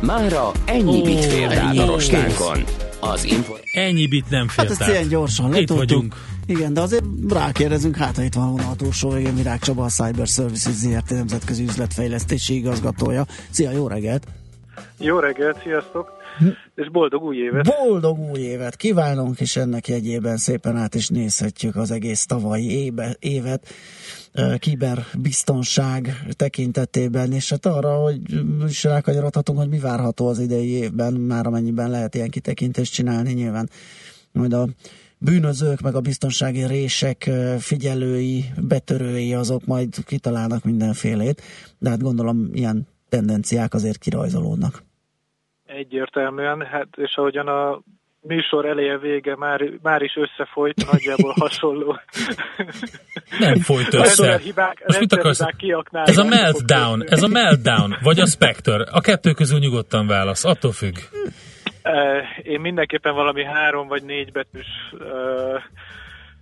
Mára 0.00 0.50
ennyi 0.64 1.02
bit 1.02 1.24
fért 1.24 1.52
át 1.52 1.78
a 1.78 1.86
rostánkon. 1.86 2.64
Az 3.00 3.24
info- 3.24 3.60
Ennyi 3.72 4.06
bit 4.06 4.30
nem 4.30 4.48
fért 4.48 4.68
Hát 4.68 4.80
ezt 4.80 4.90
ilyen 4.90 5.08
gyorsan 5.08 5.54
Itt 5.54 5.68
vagyunk. 5.68 6.14
Igen, 6.46 6.72
de 6.74 6.80
azért 6.80 7.04
rákérdezünk, 7.28 7.96
hát 7.96 8.16
ha 8.16 8.22
itt 8.22 8.34
van 8.34 8.58
a 8.58 8.76
túlsó 8.76 9.10
végén 9.10 9.34
Virág 9.34 9.58
Csaba, 9.58 9.84
a 9.84 9.88
Cyber 9.88 10.26
Services 10.26 10.72
ZRT 10.72 11.10
nemzetközi 11.10 11.62
üzletfejlesztési 11.62 12.54
igazgatója. 12.54 13.24
Szia, 13.50 13.70
jó 13.70 13.88
reggelt! 13.88 14.26
Jó 14.98 15.18
reggelt, 15.18 15.60
sziasztok! 15.62 16.10
És 16.74 16.90
boldog 16.90 17.22
új 17.22 17.36
évet! 17.36 17.74
Boldog 17.78 18.18
új 18.18 18.40
évet 18.40 18.76
kívánunk, 18.76 19.40
és 19.40 19.56
ennek 19.56 19.88
jegyében 19.88 20.36
szépen 20.36 20.76
át 20.76 20.94
is 20.94 21.08
nézhetjük 21.08 21.76
az 21.76 21.90
egész 21.90 22.26
tavalyi 22.26 22.84
éve, 22.84 23.16
évet 23.18 23.68
kiberbiztonság 24.58 26.26
tekintetében, 26.36 27.32
és 27.32 27.50
hát 27.50 27.66
arra, 27.66 27.94
hogy 27.94 28.20
is 28.66 28.84
rákanyarodhatunk, 28.84 29.58
hogy 29.58 29.68
mi 29.68 29.78
várható 29.78 30.26
az 30.26 30.38
idei 30.38 30.68
évben, 30.68 31.12
már 31.12 31.46
amennyiben 31.46 31.90
lehet 31.90 32.14
ilyen 32.14 32.30
kitekintést 32.30 32.92
csinálni, 32.92 33.32
nyilván 33.32 33.68
majd 34.32 34.52
a 34.52 34.68
bűnözők, 35.18 35.80
meg 35.80 35.94
a 35.94 36.00
biztonsági 36.00 36.66
rések 36.66 37.30
figyelői, 37.58 38.44
betörői, 38.68 39.34
azok 39.34 39.66
majd 39.66 40.04
kitalálnak 40.04 40.64
mindenfélét, 40.64 41.42
de 41.78 41.90
hát 41.90 42.02
gondolom 42.02 42.48
ilyen 42.52 42.86
tendenciák 43.08 43.74
azért 43.74 43.98
kirajzolódnak. 43.98 44.82
Egyértelműen, 45.64 46.66
hát 46.66 46.88
és 46.96 47.16
ahogyan 47.16 47.48
a 47.48 47.82
műsor 48.20 48.66
eleje 48.66 48.98
vége 48.98 49.36
már, 49.36 49.60
már 49.82 50.02
is 50.02 50.16
összefolyt, 50.16 50.90
nagyjából 50.90 51.34
hasonló. 51.40 51.98
Nem 53.38 53.58
folyt 53.58 53.94
össze. 53.94 54.38
Hibák, 54.38 54.82
Most 54.86 55.00
mit 55.00 55.12
akarsz? 55.12 55.44
Ez 55.92 56.18
a 56.18 56.24
meltdown, 56.24 57.04
ez 57.06 57.22
a 57.22 57.28
meltdown, 57.28 57.96
vagy 58.02 58.20
a 58.20 58.26
spectre. 58.26 58.84
A 58.90 59.00
kettő 59.00 59.32
közül 59.32 59.58
nyugodtan 59.58 60.06
válasz, 60.06 60.44
attól 60.44 60.72
függ. 60.72 60.94
Én 62.42 62.60
mindenképpen 62.60 63.14
valami 63.14 63.44
három 63.44 63.88
vagy 63.88 64.02
négy 64.02 64.32
betűs 64.32 64.94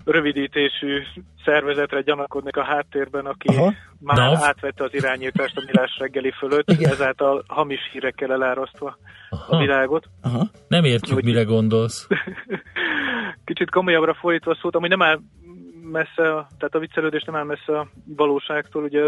rövidítésű 0.08 1.02
szervezetre 1.44 2.00
gyanakodnék 2.00 2.56
a 2.56 2.64
háttérben, 2.64 3.26
aki 3.26 3.48
Aha. 3.48 3.72
már 4.00 4.16
Nav. 4.16 4.42
átvette 4.42 4.84
az 4.84 4.94
irányítást 4.94 5.56
a 5.56 5.62
Milás 5.66 5.96
reggeli 5.98 6.30
fölött, 6.30 6.70
Igen. 6.70 6.90
ezáltal 6.90 7.44
hamis 7.46 7.80
hírekkel 7.92 8.32
elárasztva 8.32 8.98
Aha. 9.30 9.56
a 9.56 9.58
világot. 9.58 10.06
Aha. 10.22 10.48
Nem 10.68 10.84
értjük, 10.84 11.16
Úgy, 11.16 11.24
mire 11.24 11.42
gondolsz. 11.42 12.06
Kicsit 13.44 13.70
komolyabbra 13.70 14.14
fordítva 14.14 14.56
szót, 14.60 14.74
ami 14.74 14.88
nem 14.88 15.02
áll 15.02 15.20
messze, 15.92 16.22
tehát 16.58 16.74
a 16.74 16.78
viccelődés 16.78 17.22
nem 17.22 17.36
áll 17.36 17.44
messze 17.44 17.78
a 17.78 17.88
valóságtól. 18.04 18.82
Ugye 18.82 19.02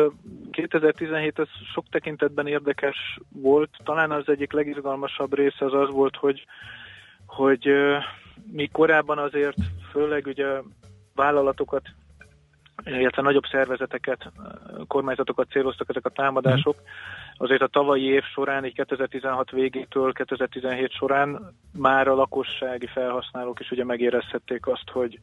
2017 0.50 1.38
ez 1.38 1.48
sok 1.74 1.84
tekintetben 1.90 2.46
érdekes 2.46 3.18
volt. 3.32 3.70
Talán 3.84 4.10
az 4.10 4.28
egyik 4.28 4.52
legizgalmasabb 4.52 5.34
része 5.34 5.64
az 5.64 5.74
az 5.74 5.90
volt, 5.90 6.16
hogy, 6.16 6.44
hogy 7.26 7.68
mi 8.52 8.66
korábban 8.66 9.18
azért 9.18 9.56
főleg 9.92 10.26
ugye 10.26 10.46
vállalatokat, 11.20 11.82
illetve 12.84 13.22
nagyobb 13.22 13.44
szervezeteket, 13.50 14.32
kormányzatokat 14.86 15.50
céloztak 15.50 15.88
ezek 15.88 16.06
a 16.06 16.10
támadások. 16.10 16.76
Azért 17.36 17.62
a 17.62 17.66
tavalyi 17.66 18.04
év 18.04 18.22
során, 18.22 18.64
így 18.64 18.74
2016 18.74 19.50
végétől 19.50 20.12
2017 20.12 20.90
során 20.92 21.54
már 21.72 22.08
a 22.08 22.14
lakossági 22.14 22.86
felhasználók 22.86 23.60
is 23.60 23.70
ugye 23.70 23.84
megérezhették 23.84 24.66
azt, 24.66 24.90
hogy, 24.92 25.20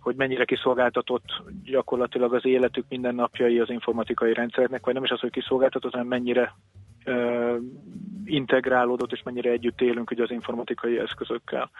hogy 0.00 0.16
mennyire 0.16 0.44
kiszolgáltatott 0.44 1.42
gyakorlatilag 1.64 2.34
az 2.34 2.46
életük 2.46 2.84
mindennapjai 2.88 3.58
az 3.58 3.70
informatikai 3.70 4.34
rendszereknek, 4.34 4.84
vagy 4.84 4.94
nem 4.94 5.04
is 5.04 5.10
az, 5.10 5.20
hogy 5.20 5.30
kiszolgáltatott, 5.30 5.92
hanem 5.92 6.06
mennyire 6.06 6.54
ö, 7.04 7.56
integrálódott, 8.24 9.12
és 9.12 9.22
mennyire 9.22 9.50
együtt 9.50 9.80
élünk 9.80 10.10
ugye 10.10 10.22
az 10.22 10.30
informatikai 10.30 10.98
eszközökkel. 10.98 11.70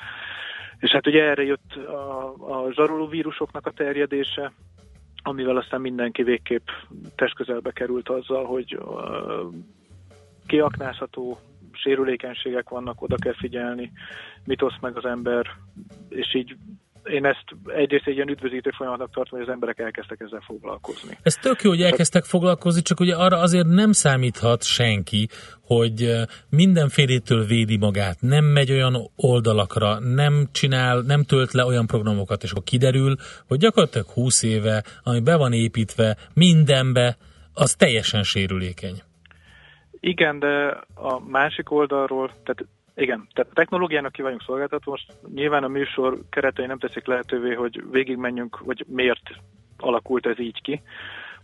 És 0.78 0.90
hát 0.90 1.06
ugye 1.06 1.22
erre 1.22 1.42
jött 1.42 1.74
a, 1.74 2.34
a 2.38 2.72
zsaroló 2.72 3.06
vírusoknak 3.06 3.66
a 3.66 3.70
terjedése, 3.70 4.52
amivel 5.22 5.56
aztán 5.56 5.80
mindenki 5.80 6.22
végképp 6.22 6.68
testközelbe 7.14 7.70
került 7.72 8.08
azzal, 8.08 8.44
hogy 8.44 8.76
uh, 8.76 9.54
kiaknázható 10.46 11.38
sérülékenységek 11.72 12.68
vannak, 12.68 13.02
oda 13.02 13.16
kell 13.16 13.34
figyelni, 13.34 13.92
mit 14.44 14.62
oszt 14.62 14.80
meg 14.80 14.96
az 14.96 15.04
ember, 15.04 15.46
és 16.08 16.34
így 16.34 16.56
én 17.04 17.24
ezt 17.24 17.44
egyrészt 17.66 18.06
egy 18.06 18.14
ilyen 18.14 18.28
üdvözítő 18.28 18.70
folyamatnak 18.70 19.10
tartom, 19.10 19.38
hogy 19.38 19.48
az 19.48 19.54
emberek 19.54 19.78
elkezdtek 19.78 20.20
ezzel 20.20 20.42
foglalkozni. 20.46 21.16
Ez 21.22 21.34
tök 21.34 21.62
jó, 21.62 21.70
hogy 21.70 21.82
elkezdtek 21.82 22.24
foglalkozni, 22.24 22.82
csak 22.82 23.00
ugye 23.00 23.14
arra 23.14 23.36
azért 23.38 23.66
nem 23.66 23.92
számíthat 23.92 24.62
senki, 24.62 25.28
hogy 25.62 26.12
mindenfélétől 26.50 27.44
védi 27.44 27.76
magát, 27.76 28.16
nem 28.20 28.44
megy 28.44 28.72
olyan 28.72 29.10
oldalakra, 29.16 29.98
nem 29.98 30.48
csinál, 30.52 31.00
nem 31.00 31.22
tölt 31.22 31.52
le 31.52 31.64
olyan 31.64 31.86
programokat, 31.86 32.42
és 32.42 32.50
akkor 32.50 32.62
kiderül, 32.64 33.14
hogy 33.48 33.58
gyakorlatilag 33.58 34.06
20 34.06 34.42
éve, 34.42 34.84
ami 35.02 35.20
be 35.20 35.36
van 35.36 35.52
építve 35.52 36.16
mindenbe, 36.34 37.16
az 37.54 37.74
teljesen 37.74 38.22
sérülékeny. 38.22 39.02
Igen, 40.00 40.38
de 40.38 40.84
a 40.94 41.20
másik 41.26 41.70
oldalról, 41.70 42.28
tehát 42.28 42.66
igen, 42.98 43.28
tehát 43.32 43.50
a 43.50 43.54
technológiának 43.54 44.12
ki 44.12 44.22
vagyunk 44.22 44.42
szolgáltatva, 44.42 44.90
most 44.90 45.12
nyilván 45.34 45.64
a 45.64 45.68
műsor 45.68 46.18
keretei 46.30 46.66
nem 46.66 46.78
teszik 46.78 47.06
lehetővé, 47.06 47.54
hogy 47.54 47.90
végigmenjünk, 47.90 48.54
hogy 48.54 48.84
miért 48.88 49.30
alakult 49.78 50.26
ez 50.26 50.38
így 50.38 50.62
ki, 50.62 50.82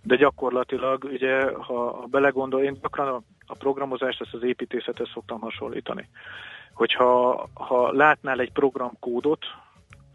de 0.03 0.17
gyakorlatilag, 0.17 1.05
ugye, 1.05 1.53
ha, 1.53 1.91
ha 1.91 2.07
belegondol, 2.11 2.63
én 2.63 2.79
gyakran 2.83 3.09
a, 3.09 3.23
a 3.47 3.57
programozást, 3.57 4.21
ezt 4.21 4.35
az 4.35 4.43
építészethez 4.43 5.09
szoktam 5.13 5.41
hasonlítani. 5.41 6.09
Hogyha 6.73 7.49
ha 7.55 7.93
látnál 7.93 8.41
egy 8.41 8.53
programkódot, 8.53 9.45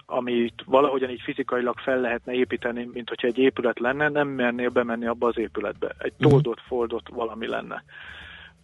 amit 0.05 0.63
valahogyan 0.65 1.09
így 1.09 1.21
fizikailag 1.21 1.77
fel 1.77 1.99
lehetne 1.99 2.33
építeni, 2.33 2.89
mint 2.93 3.09
hogyha 3.09 3.27
egy 3.27 3.37
épület 3.37 3.79
lenne, 3.79 4.09
nem 4.09 4.27
mernél 4.27 4.69
bemenni 4.69 5.05
abba 5.05 5.27
az 5.27 5.37
épületbe. 5.37 5.95
Egy 5.97 6.13
mhm. 6.17 6.29
toldott, 6.29 6.59
foldott 6.59 7.07
valami 7.09 7.47
lenne 7.47 7.83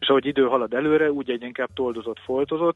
és 0.06 0.12
ahogy 0.12 0.26
idő 0.26 0.44
halad 0.44 0.74
előre, 0.74 1.12
úgy 1.12 1.30
egy 1.30 1.42
inkább 1.42 1.70
toldozott, 1.74 2.20
foltozott, 2.20 2.76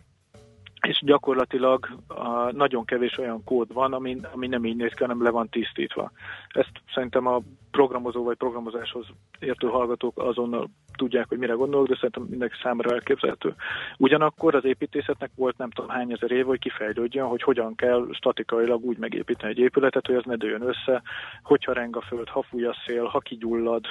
és 0.88 1.02
gyakorlatilag 1.06 1.88
a, 2.08 2.52
nagyon 2.52 2.86
kevés 2.86 3.18
olyan 3.18 3.44
kód 3.44 3.74
van, 3.74 3.94
ami, 3.94 4.18
ami 4.34 4.48
nem 4.48 4.66
így 4.66 4.76
néz 4.76 4.94
ki, 4.94 5.04
hanem 5.04 5.24
le 5.24 5.30
van 5.30 5.50
tisztítva. 5.50 6.12
Ezt 6.54 6.72
szerintem 6.94 7.28
a 7.28 7.42
programozó 7.72 8.24
vagy 8.24 8.38
programozáshoz 8.38 9.06
értő 9.40 9.68
hallgatók 9.68 10.18
azonnal 10.18 10.70
tudják, 10.96 11.28
hogy 11.28 11.38
mire 11.38 11.54
gondolok, 11.54 11.88
de 11.88 11.96
szerintem 11.96 12.24
mindenki 12.24 12.56
számára 12.64 12.94
elképzelhető. 12.94 13.56
Ugyanakkor 13.98 14.56
az 14.56 14.66
építészetnek 14.66 15.32
volt 15.36 15.58
nem 15.58 15.70
tudom 15.70 15.90
hány 15.90 16.12
ezer 16.12 16.32
év, 16.32 16.46
hogy 16.46 16.60
kifejlődjön, 16.60 17.28
hogy 17.28 17.42
hogyan 17.42 17.76
kell 17.76 18.08
statikailag 18.12 18.84
úgy 18.84 18.98
megépíteni 18.98 19.52
egy 19.52 19.60
épületet, 19.60 20.06
hogy 20.06 20.16
az 20.16 20.24
ne 20.26 20.36
dőjön 20.36 20.62
össze, 20.62 21.02
hogyha 21.44 21.74
reng 21.74 21.96
a 21.96 22.02
föld, 22.02 22.28
ha 22.28 22.42
fúj 22.42 22.66
a 22.66 22.76
szél, 22.86 23.04
ha 23.06 23.20
kigyullad, 23.20 23.86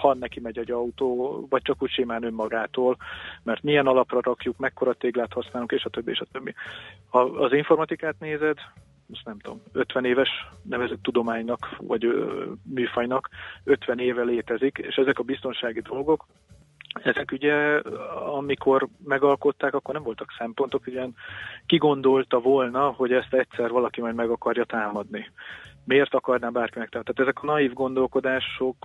ha 0.00 0.14
neki 0.14 0.40
megy 0.40 0.58
egy 0.58 0.70
autó, 0.70 1.46
vagy 1.50 1.62
csak 1.62 1.82
úgy 1.82 1.90
simán 1.90 2.24
önmagától, 2.24 2.96
mert 3.42 3.62
milyen 3.62 3.86
alapra 3.86 4.20
rakjuk, 4.22 4.56
mekkora 4.56 4.92
téglát 4.92 5.32
használunk, 5.32 5.72
és 5.72 5.84
a 5.84 5.90
többi, 5.90 6.10
és 6.10 6.20
a 6.20 6.26
többi. 6.32 6.54
Ha 7.08 7.20
az 7.20 7.52
informatikát 7.52 8.14
nézed, 8.18 8.58
most 9.12 9.24
nem 9.26 9.38
tudom, 9.38 9.62
50 9.72 10.04
éves 10.04 10.28
nevezett 10.62 11.02
tudománynak, 11.02 11.76
vagy 11.78 12.04
ö, 12.04 12.44
műfajnak 12.74 13.28
50 13.64 13.98
éve 13.98 14.22
létezik, 14.22 14.78
és 14.78 14.94
ezek 14.94 15.18
a 15.18 15.22
biztonsági 15.22 15.80
dolgok, 15.80 16.26
ezek 17.02 17.32
ugye, 17.32 17.54
amikor 18.36 18.88
megalkották, 19.04 19.74
akkor 19.74 19.94
nem 19.94 20.02
voltak 20.02 20.34
szempontok, 20.38 20.86
ugye 20.86 21.06
ki 21.66 21.76
gondolta 21.76 22.40
volna, 22.40 22.90
hogy 22.90 23.12
ezt 23.12 23.34
egyszer 23.34 23.70
valaki 23.70 24.00
majd 24.00 24.14
meg 24.14 24.30
akarja 24.30 24.64
támadni 24.64 25.30
miért 25.84 26.14
akarná 26.14 26.48
bárkinek 26.48 26.88
Tehát 26.88 27.20
ezek 27.20 27.42
a 27.42 27.46
naív 27.46 27.72
gondolkodások, 27.72 28.76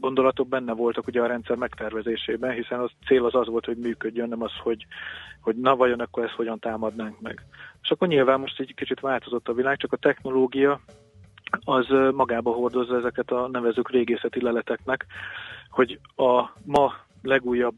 gondolatok 0.00 0.48
benne 0.48 0.72
voltak 0.72 1.06
ugye 1.06 1.20
a 1.20 1.26
rendszer 1.26 1.56
megtervezésében, 1.56 2.52
hiszen 2.52 2.80
az 2.80 2.90
cél 3.06 3.24
az 3.24 3.34
az 3.34 3.46
volt, 3.46 3.64
hogy 3.64 3.76
működjön, 3.76 4.28
nem 4.28 4.42
az, 4.42 4.52
hogy, 4.62 4.86
hogy 5.40 5.56
na 5.56 5.76
vajon 5.76 6.00
akkor 6.00 6.24
ezt 6.24 6.34
hogyan 6.34 6.58
támadnánk 6.58 7.20
meg. 7.20 7.44
És 7.82 7.90
akkor 7.90 8.08
nyilván 8.08 8.40
most 8.40 8.60
egy 8.60 8.74
kicsit 8.74 9.00
változott 9.00 9.48
a 9.48 9.54
világ, 9.54 9.76
csak 9.76 9.92
a 9.92 9.96
technológia 9.96 10.80
az 11.64 11.86
magába 12.12 12.50
hordozza 12.52 12.96
ezeket 12.96 13.30
a 13.30 13.48
nevezők 13.48 13.90
régészeti 13.90 14.42
leleteknek, 14.42 15.06
hogy 15.70 15.98
a 16.16 16.50
ma 16.64 16.94
legújabb 17.22 17.74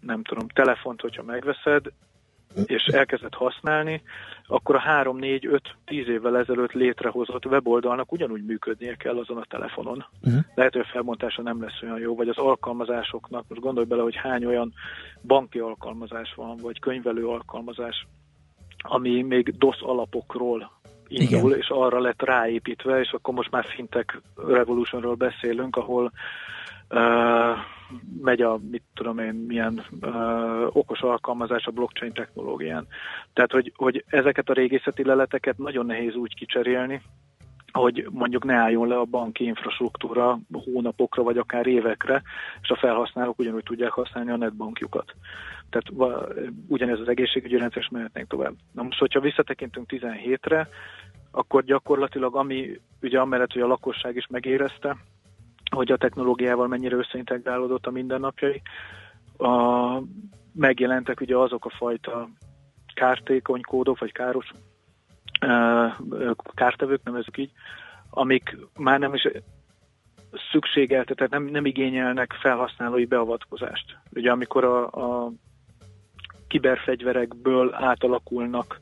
nem 0.00 0.22
tudom, 0.22 0.48
telefont, 0.48 1.00
hogyha 1.00 1.22
megveszed, 1.22 1.86
és 2.64 2.82
elkezded 2.82 3.34
használni, 3.34 4.02
akkor 4.46 4.74
a 4.74 4.78
3, 4.78 5.16
4, 5.16 5.46
5, 5.46 5.62
10 5.84 6.08
évvel 6.08 6.38
ezelőtt 6.38 6.72
létrehozott 6.72 7.46
weboldalnak 7.46 8.12
ugyanúgy 8.12 8.44
működnie 8.44 8.94
kell 8.94 9.18
azon 9.18 9.36
a 9.36 9.44
telefonon. 9.48 10.04
Uh-huh. 10.22 10.40
Lehet, 10.54 10.72
hogy 10.72 10.80
a 10.80 10.90
felmontása 10.92 11.42
nem 11.42 11.62
lesz 11.62 11.82
olyan 11.82 11.98
jó, 11.98 12.16
vagy 12.16 12.28
az 12.28 12.38
alkalmazásoknak, 12.38 13.44
most 13.48 13.60
gondolj 13.60 13.86
bele, 13.86 14.02
hogy 14.02 14.16
hány 14.16 14.44
olyan 14.44 14.72
banki 15.22 15.58
alkalmazás 15.58 16.32
van, 16.34 16.56
vagy 16.56 16.80
könyvelő 16.80 17.26
alkalmazás, 17.26 18.06
ami 18.78 19.22
még 19.22 19.58
DOS 19.58 19.80
alapokról 19.80 20.70
indul, 21.08 21.50
Igen. 21.50 21.58
és 21.58 21.68
arra 21.68 22.00
lett 22.00 22.22
ráépítve, 22.22 23.00
és 23.00 23.12
akkor 23.12 23.34
most 23.34 23.50
már 23.50 23.64
fintech 23.64 24.16
revolutionról 24.46 25.14
beszélünk, 25.14 25.76
ahol 25.76 26.12
uh, 26.88 27.56
megy 28.22 28.42
a, 28.42 28.58
mit 28.70 28.82
tudom 28.94 29.18
én, 29.18 29.34
milyen 29.34 29.84
uh, 30.00 30.76
okos 30.76 31.00
alkalmazás 31.00 31.66
a 31.66 31.70
blockchain 31.70 32.12
technológián. 32.12 32.86
Tehát, 33.32 33.52
hogy, 33.52 33.72
hogy 33.76 34.04
ezeket 34.06 34.48
a 34.48 34.52
régészeti 34.52 35.04
leleteket 35.04 35.58
nagyon 35.58 35.86
nehéz 35.86 36.14
úgy 36.14 36.34
kicserélni, 36.34 37.02
hogy 37.72 38.06
mondjuk 38.10 38.44
ne 38.44 38.54
álljon 38.54 38.88
le 38.88 38.98
a 38.98 39.04
banki 39.04 39.44
infrastruktúra 39.44 40.38
hónapokra, 40.52 41.22
vagy 41.22 41.38
akár 41.38 41.66
évekre, 41.66 42.22
és 42.62 42.68
a 42.68 42.76
felhasználók 42.76 43.38
ugyanúgy 43.38 43.62
tudják 43.62 43.90
használni 43.90 44.30
a 44.30 44.36
netbankjukat. 44.36 45.14
Tehát 45.70 46.12
ugyanez 46.68 47.00
az 47.00 47.08
egészségügyi 47.08 47.56
rendszer, 47.56 47.82
és 47.82 47.88
mehetnénk 47.88 48.28
tovább. 48.28 48.54
Na 48.72 48.82
most, 48.82 48.98
hogyha 48.98 49.20
visszatekintünk 49.20 49.90
17-re, 49.92 50.68
akkor 51.30 51.64
gyakorlatilag 51.64 52.36
ami, 52.36 52.80
ugye 53.02 53.20
amellett, 53.20 53.52
hogy 53.52 53.62
a 53.62 53.66
lakosság 53.66 54.16
is 54.16 54.26
megérezte, 54.26 54.96
hogy 55.70 55.92
a 55.92 55.96
technológiával 55.96 56.66
mennyire 56.68 56.96
összeintegrálódott 56.96 57.86
a 57.86 57.90
mindennapjai. 57.90 58.62
A, 59.38 60.02
megjelentek 60.52 61.20
ugye 61.20 61.36
azok 61.36 61.64
a 61.64 61.70
fajta 61.76 62.28
kártékony 62.94 63.60
kódok, 63.60 63.98
vagy 63.98 64.12
káros 64.12 64.52
kártevők, 66.54 67.02
nevezük 67.04 67.38
így, 67.38 67.50
amik 68.10 68.56
már 68.78 68.98
nem 68.98 69.14
is 69.14 69.28
szükségelte, 70.50 71.14
tehát 71.14 71.32
nem, 71.32 71.44
nem 71.44 71.64
igényelnek 71.64 72.32
felhasználói 72.32 73.04
beavatkozást. 73.04 73.98
Ugye 74.14 74.30
amikor 74.30 74.64
a, 74.64 74.84
a 74.86 75.32
kiberfegyverekből 76.48 77.74
átalakulnak, 77.74 78.80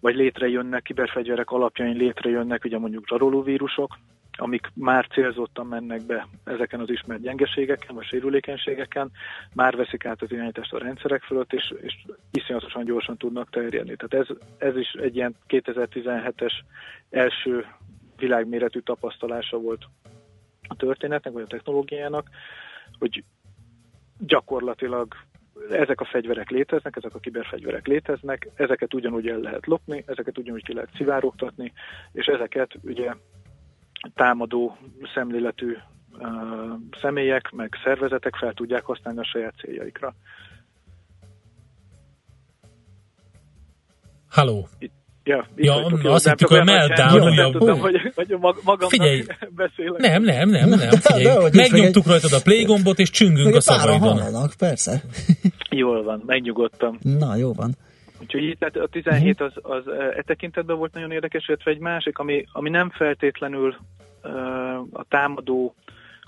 vagy 0.00 0.14
létrejönnek, 0.14 0.82
kiberfegyverek 0.82 1.50
alapjain 1.50 1.96
létrejönnek, 1.96 2.64
ugye 2.64 2.78
mondjuk 2.78 3.06
zsarolóvírusok, 3.06 3.98
amik 4.38 4.70
már 4.74 5.06
célzottan 5.06 5.66
mennek 5.66 6.06
be 6.06 6.26
ezeken 6.44 6.80
az 6.80 6.90
ismert 6.90 7.20
gyengeségeken, 7.20 7.94
vagy 7.94 8.04
sérülékenységeken, 8.04 9.10
már 9.54 9.76
veszik 9.76 10.04
át 10.04 10.22
az 10.22 10.32
irányítást 10.32 10.72
a 10.72 10.78
rendszerek 10.78 11.22
fölött, 11.22 11.52
és, 11.52 11.74
és 11.80 12.04
iszonyatosan 12.30 12.84
gyorsan 12.84 13.16
tudnak 13.16 13.50
terjedni. 13.50 13.96
Tehát 13.96 14.28
ez, 14.28 14.36
ez 14.58 14.76
is 14.76 14.92
egy 14.92 15.16
ilyen 15.16 15.34
2017-es 15.48 16.52
első 17.10 17.66
világméretű 18.16 18.78
tapasztalása 18.78 19.58
volt 19.58 19.84
a 20.68 20.74
történetnek, 20.74 21.32
vagy 21.32 21.42
a 21.42 21.46
technológiának, 21.46 22.28
hogy 22.98 23.24
gyakorlatilag 24.18 25.14
ezek 25.70 26.00
a 26.00 26.04
fegyverek 26.04 26.50
léteznek, 26.50 26.96
ezek 26.96 27.14
a 27.14 27.18
kiberfegyverek 27.18 27.86
léteznek, 27.86 28.48
ezeket 28.54 28.94
ugyanúgy 28.94 29.28
el 29.28 29.38
lehet 29.38 29.66
lopni, 29.66 30.04
ezeket 30.06 30.38
ugyanúgy 30.38 30.64
ki 30.64 30.74
lehet 30.74 30.94
szivárogtatni, 30.96 31.72
és 32.12 32.26
ezeket 32.26 32.74
ugye 32.82 33.14
támadó 34.14 34.76
szemléletű 35.14 35.76
személyek, 37.00 37.50
meg 37.50 37.74
szervezetek 37.84 38.36
fel 38.36 38.52
tudják 38.52 38.84
használni 38.84 39.20
a 39.20 39.24
saját 39.24 39.54
céljaikra. 39.56 40.14
Halló! 44.28 44.68
Ja, 45.24 45.46
ja 45.56 45.74
azt 46.02 46.28
hittük, 46.28 46.48
hogy 46.48 46.64
meltdown 46.64 47.22
újabb. 47.22 47.52
Tudom, 47.52 47.78
hogy, 47.78 48.12
hogy 48.14 48.28
magamnak 48.40 48.88
figyelj, 48.88 49.24
beszélek. 49.50 50.00
Nem, 50.00 50.22
nem, 50.22 50.48
nem, 50.48 50.68
nem, 50.68 50.90
figyelj. 50.90 51.50
Megnyomtuk 51.52 52.06
rajtad 52.06 52.32
a 52.32 52.40
play 52.42 52.64
gombot, 52.64 52.98
és 52.98 53.10
csüngünk 53.10 53.54
a 53.54 53.60
szavaidon. 53.60 54.00
Hallanak, 54.00 54.52
persze. 54.58 55.02
Jól 55.70 56.02
van, 56.02 56.22
megnyugodtam. 56.26 56.98
Na, 57.00 57.36
jó 57.36 57.52
van. 57.52 57.76
Úgyhogy 58.22 58.42
itt 58.42 58.58
tehát 58.58 58.76
a 58.76 58.86
17 58.86 59.40
az, 59.40 59.52
az 59.62 59.88
e 59.88 60.22
tekintetben 60.26 60.76
volt 60.76 60.92
nagyon 60.92 61.10
érdekes, 61.10 61.48
illetve 61.48 61.70
egy 61.70 61.78
másik, 61.78 62.18
ami, 62.18 62.44
ami 62.52 62.70
nem 62.70 62.90
feltétlenül 62.90 63.76
a 64.92 65.04
támadó 65.08 65.74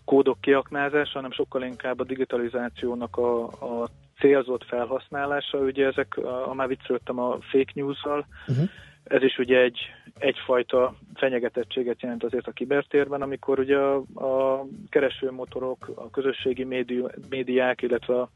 kódok 0.04 0.40
kiaknázása, 0.40 1.12
hanem 1.12 1.32
sokkal 1.32 1.62
inkább 1.62 2.00
a 2.00 2.04
digitalizációnak 2.04 3.16
a, 3.16 3.44
a 3.44 3.88
célzott 4.18 4.64
felhasználása. 4.64 5.58
Ugye 5.58 5.86
ezek, 5.86 6.16
a, 6.16 6.54
már 6.54 6.68
viccelődtem 6.68 7.18
a 7.18 7.38
fake 7.40 7.72
news-zal, 7.74 8.26
uh-huh. 8.46 8.68
ez 9.04 9.22
is 9.22 9.38
ugye 9.38 9.60
egy, 9.60 9.78
egyfajta 10.18 10.94
fenyegetettséget 11.14 12.02
jelent 12.02 12.24
azért 12.24 12.46
a 12.46 12.52
kibertérben, 12.52 13.22
amikor 13.22 13.58
ugye 13.58 13.76
a, 13.76 13.96
a 14.14 14.64
keresőmotorok, 14.88 15.90
a 15.94 16.10
közösségi 16.10 16.64
médi, 16.64 17.04
médiák, 17.30 17.82
illetve 17.82 18.20
a 18.20 18.30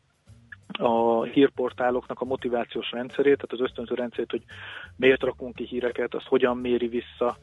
a 0.78 1.22
hírportáloknak 1.24 2.20
a 2.20 2.24
motivációs 2.24 2.90
rendszerét, 2.90 3.36
tehát 3.36 3.52
az 3.52 3.60
ösztönző 3.60 3.94
rendszerét, 3.94 4.30
hogy 4.30 4.42
miért 4.96 5.22
rakunk 5.22 5.54
ki 5.54 5.64
híreket, 5.64 6.14
az 6.14 6.24
hogyan 6.24 6.56
méri 6.56 6.88
vissza, 6.88 7.36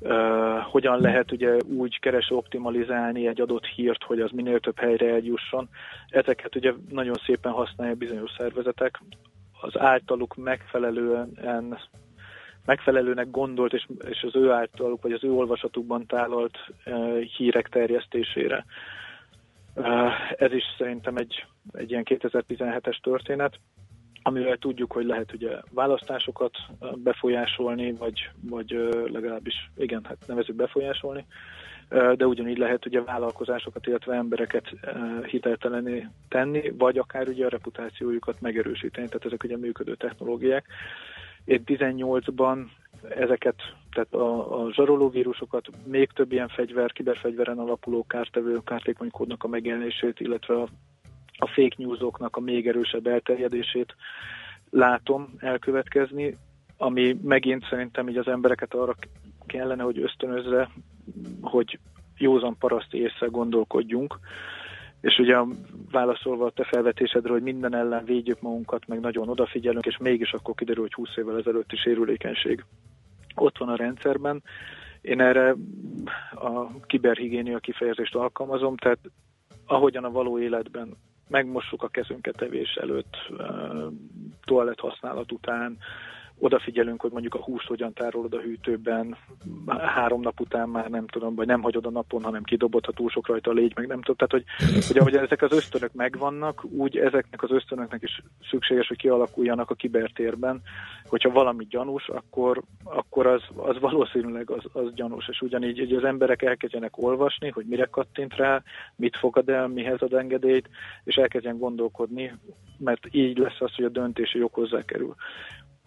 uh, 0.00 0.58
hogyan 0.62 1.00
lehet 1.00 1.32
ugye 1.32 1.56
úgy 1.76 1.98
kereső 2.00 2.34
optimalizálni 2.34 3.26
egy 3.26 3.40
adott 3.40 3.66
hírt, 3.66 4.02
hogy 4.02 4.20
az 4.20 4.30
minél 4.30 4.60
több 4.60 4.78
helyre 4.78 5.08
eljusson. 5.08 5.68
Ezeket 6.08 6.56
ugye 6.56 6.72
nagyon 6.90 7.16
szépen 7.26 7.52
használják 7.52 7.96
bizonyos 7.96 8.30
szervezetek, 8.38 9.00
az 9.60 9.78
általuk 9.78 10.34
megfelelően 10.36 11.78
megfelelőnek 12.64 13.30
gondolt, 13.30 13.72
és, 13.72 13.86
és 14.08 14.22
az 14.22 14.36
ő 14.36 14.50
általuk, 14.50 15.02
vagy 15.02 15.12
az 15.12 15.24
ő 15.24 15.32
olvasatukban 15.32 16.06
tállalt 16.06 16.58
uh, 16.86 17.20
hírek 17.20 17.68
terjesztésére. 17.68 18.64
Ez 20.36 20.52
is 20.52 20.64
szerintem 20.78 21.16
egy, 21.16 21.46
egy 21.72 21.90
ilyen 21.90 22.04
2017-es 22.06 23.00
történet, 23.02 23.58
amivel 24.22 24.56
tudjuk, 24.56 24.92
hogy 24.92 25.04
lehet 25.04 25.32
ugye 25.32 25.50
választásokat 25.70 26.56
befolyásolni, 26.94 27.92
vagy, 27.92 28.30
vagy 28.40 28.70
legalábbis, 29.06 29.70
igen, 29.76 30.04
hát 30.04 30.16
nevezük 30.26 30.56
befolyásolni, 30.56 31.24
de 31.88 32.26
ugyanígy 32.26 32.58
lehet 32.58 32.86
ugye 32.86 33.02
vállalkozásokat, 33.02 33.86
illetve 33.86 34.14
embereket 34.14 34.70
hiteltelené 35.26 36.08
tenni, 36.28 36.72
vagy 36.78 36.98
akár 36.98 37.28
ugye 37.28 37.46
a 37.46 37.48
reputációjukat 37.48 38.40
megerősíteni, 38.40 39.06
tehát 39.06 39.26
ezek 39.26 39.42
ugye 39.42 39.56
működő 39.56 39.94
technológiák. 39.94 40.66
Én 41.44 41.62
18-ban 41.66 42.66
ezeket, 43.08 43.54
tehát 43.90 44.14
a, 44.14 44.62
a 44.62 44.72
zsarolóvírusokat, 44.72 45.68
még 45.86 46.10
több 46.12 46.32
ilyen 46.32 46.48
fegyver, 46.48 46.92
kiberfegyveren 46.92 47.58
alapuló 47.58 48.04
kártevő, 48.08 48.60
kártékony 48.64 49.10
kódnak 49.10 49.44
a 49.44 49.48
megjelenését, 49.48 50.20
illetve 50.20 50.54
a, 50.54 50.68
a 51.38 51.46
fake 51.46 51.74
newsoknak 51.76 52.36
a 52.36 52.40
még 52.40 52.68
erősebb 52.68 53.06
elterjedését 53.06 53.94
látom 54.70 55.34
elkövetkezni, 55.38 56.36
ami 56.76 57.16
megint 57.22 57.66
szerintem 57.70 58.08
így 58.08 58.16
az 58.16 58.28
embereket 58.28 58.74
arra 58.74 58.94
kellene, 59.46 59.82
hogy 59.82 60.00
ösztönözze, 60.00 60.70
hogy 61.40 61.78
józan 62.16 62.56
paraszt 62.58 62.94
észre 62.94 63.26
gondolkodjunk, 63.26 64.18
és 65.00 65.18
ugye 65.18 65.36
válaszolva 65.90 66.46
a 66.46 66.50
te 66.50 66.64
felvetésedre, 66.64 67.32
hogy 67.32 67.42
minden 67.42 67.74
ellen 67.74 68.04
védjük 68.04 68.40
magunkat, 68.40 68.86
meg 68.86 69.00
nagyon 69.00 69.28
odafigyelünk, 69.28 69.86
és 69.86 69.96
mégis 69.98 70.32
akkor 70.32 70.54
kiderül, 70.54 70.82
hogy 70.82 70.92
20 70.92 71.08
évvel 71.16 71.38
ezelőtti 71.38 71.76
sérülékenység 71.76 72.64
ott 73.34 73.58
van 73.58 73.68
a 73.68 73.76
rendszerben. 73.76 74.42
Én 75.00 75.20
erre 75.20 75.54
a 76.34 76.80
kiberhigiénia 76.86 77.58
kifejezést 77.58 78.14
alkalmazom, 78.14 78.76
tehát 78.76 78.98
ahogyan 79.66 80.04
a 80.04 80.10
való 80.10 80.38
életben 80.38 80.96
megmossuk 81.28 81.82
a 81.82 81.88
kezünket 81.88 82.42
evés 82.42 82.74
előtt, 82.74 83.16
toalett 84.44 84.80
használat 84.80 85.32
után, 85.32 85.78
odafigyelünk, 86.38 87.00
hogy 87.00 87.10
mondjuk 87.10 87.34
a 87.34 87.42
húst 87.42 87.66
hogyan 87.66 87.92
tárolod 87.92 88.34
a 88.34 88.40
hűtőben, 88.40 89.16
három 89.66 90.20
nap 90.20 90.40
után 90.40 90.68
már 90.68 90.90
nem 90.90 91.06
tudom, 91.06 91.34
vagy 91.34 91.46
nem 91.46 91.62
hagyod 91.62 91.86
a 91.86 91.90
napon, 91.90 92.22
hanem 92.22 92.42
kidobod, 92.42 92.84
ha 92.84 92.92
túl 92.92 93.08
sok 93.08 93.26
rajta 93.26 93.50
a 93.50 93.54
légy, 93.54 93.72
meg 93.74 93.86
nem 93.86 94.02
tudom. 94.02 94.16
Tehát, 94.16 94.44
hogy, 94.44 94.86
hogy 94.86 94.98
ahogy 94.98 95.16
ezek 95.16 95.42
az 95.42 95.52
ösztönök 95.52 95.92
megvannak, 95.92 96.64
úgy 96.64 96.96
ezeknek 96.96 97.42
az 97.42 97.50
ösztönöknek 97.50 98.02
is 98.02 98.22
szükséges, 98.50 98.88
hogy 98.88 98.96
kialakuljanak 98.96 99.70
a 99.70 99.74
kibertérben, 99.74 100.62
hogyha 101.08 101.30
valami 101.30 101.66
gyanús, 101.66 102.08
akkor, 102.08 102.62
akkor 102.84 103.26
az, 103.26 103.42
az 103.56 103.80
valószínűleg 103.80 104.50
az, 104.50 104.64
az 104.72 104.94
gyanús, 104.94 105.28
és 105.28 105.40
ugyanígy 105.40 105.78
hogy 105.78 105.92
az 105.92 106.04
emberek 106.04 106.42
elkezdjenek 106.42 106.98
olvasni, 106.98 107.48
hogy 107.48 107.66
mire 107.66 107.84
kattint 107.84 108.36
rá, 108.36 108.62
mit 108.96 109.16
fogad 109.16 109.48
el, 109.48 109.68
mihez 109.68 110.02
ad 110.02 110.12
engedélyt, 110.12 110.68
és 111.04 111.16
elkezdjen 111.16 111.58
gondolkodni, 111.58 112.32
mert 112.78 113.06
így 113.10 113.38
lesz 113.38 113.60
az, 113.60 113.74
hogy 113.74 113.84
a 113.84 113.88
döntési 113.88 114.38
jog 114.38 114.52
hozzá 114.52 114.84
kerül. 114.84 115.14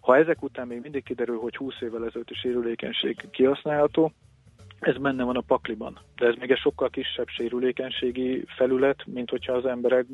Ha 0.08 0.16
ezek 0.16 0.42
után 0.42 0.66
még 0.66 0.80
mindig 0.80 1.02
kiderül, 1.02 1.38
hogy 1.38 1.56
20 1.56 1.74
évvel 1.80 2.06
ezelőtti 2.06 2.34
sérülékenység 2.34 3.16
kihasználható, 3.30 4.12
ez 4.80 4.96
benne 4.96 5.24
van 5.24 5.36
a 5.36 5.40
pakliban. 5.40 5.98
De 6.16 6.26
ez 6.26 6.34
még 6.38 6.50
egy 6.50 6.58
sokkal 6.58 6.90
kisebb 6.90 7.26
sérülékenységi 7.26 8.44
felület, 8.56 8.96
mint 9.06 9.30
hogyha 9.30 9.52
az 9.52 9.66
emberek 9.66 10.06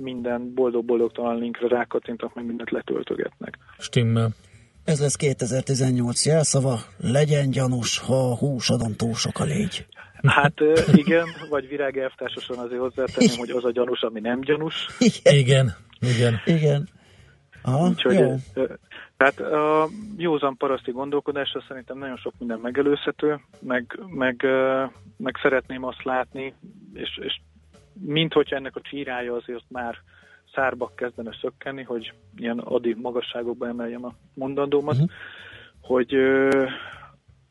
minden 0.00 0.54
boldog-boldogtalan 0.54 1.38
linkre 1.38 1.68
rákattintak, 1.68 2.34
meg 2.34 2.46
mindent 2.46 2.70
letöltögetnek. 2.70 3.58
Stimmel. 3.78 4.28
Ez 4.84 5.00
lesz 5.00 5.16
2018 5.16 6.26
jelszava, 6.26 6.78
legyen 6.98 7.50
gyanús, 7.50 7.98
ha 7.98 8.30
a 8.30 8.36
húsodon 8.36 8.96
túl 8.96 9.14
sok 9.14 9.38
a 9.38 9.44
légy. 9.44 9.86
Hát 10.22 10.60
igen, 10.92 11.26
vagy 11.50 11.68
virágelvtársasan 11.68 12.58
azért 12.58 12.80
hozzátenném, 12.80 13.38
hogy 13.38 13.50
az 13.50 13.64
a 13.64 13.70
gyanús, 13.70 14.02
ami 14.02 14.20
nem 14.20 14.40
gyanús. 14.40 14.86
Igen, 15.24 15.74
igen. 16.00 16.40
Igen. 16.44 16.88
Aha, 17.66 17.88
Úgyhogy, 17.88 18.18
jó. 18.18 18.34
Tehát 19.16 19.40
a 19.40 19.88
józan 20.16 20.56
paraszti 20.56 20.90
gondolkodásra 20.90 21.64
szerintem 21.68 21.98
nagyon 21.98 22.16
sok 22.16 22.32
minden 22.38 22.58
megelőzhető, 22.58 23.40
meg, 23.60 23.98
meg, 24.06 24.46
meg 25.16 25.36
szeretném 25.42 25.84
azt 25.84 26.04
látni, 26.04 26.54
és, 26.94 27.18
és 27.22 27.40
mint 28.00 28.32
hogyha 28.32 28.56
ennek 28.56 28.76
a 28.76 28.80
csírája 28.80 29.34
azért 29.34 29.64
már 29.68 29.96
szárba 30.54 30.90
kezdene 30.94 31.36
szökkenni, 31.40 31.82
hogy 31.82 32.12
ilyen 32.36 32.58
adi 32.58 32.94
magasságokba 32.94 33.66
emeljem 33.66 34.04
a 34.04 34.12
mondandómat, 34.34 34.94
uh-huh. 34.94 35.10
hogy 35.80 36.14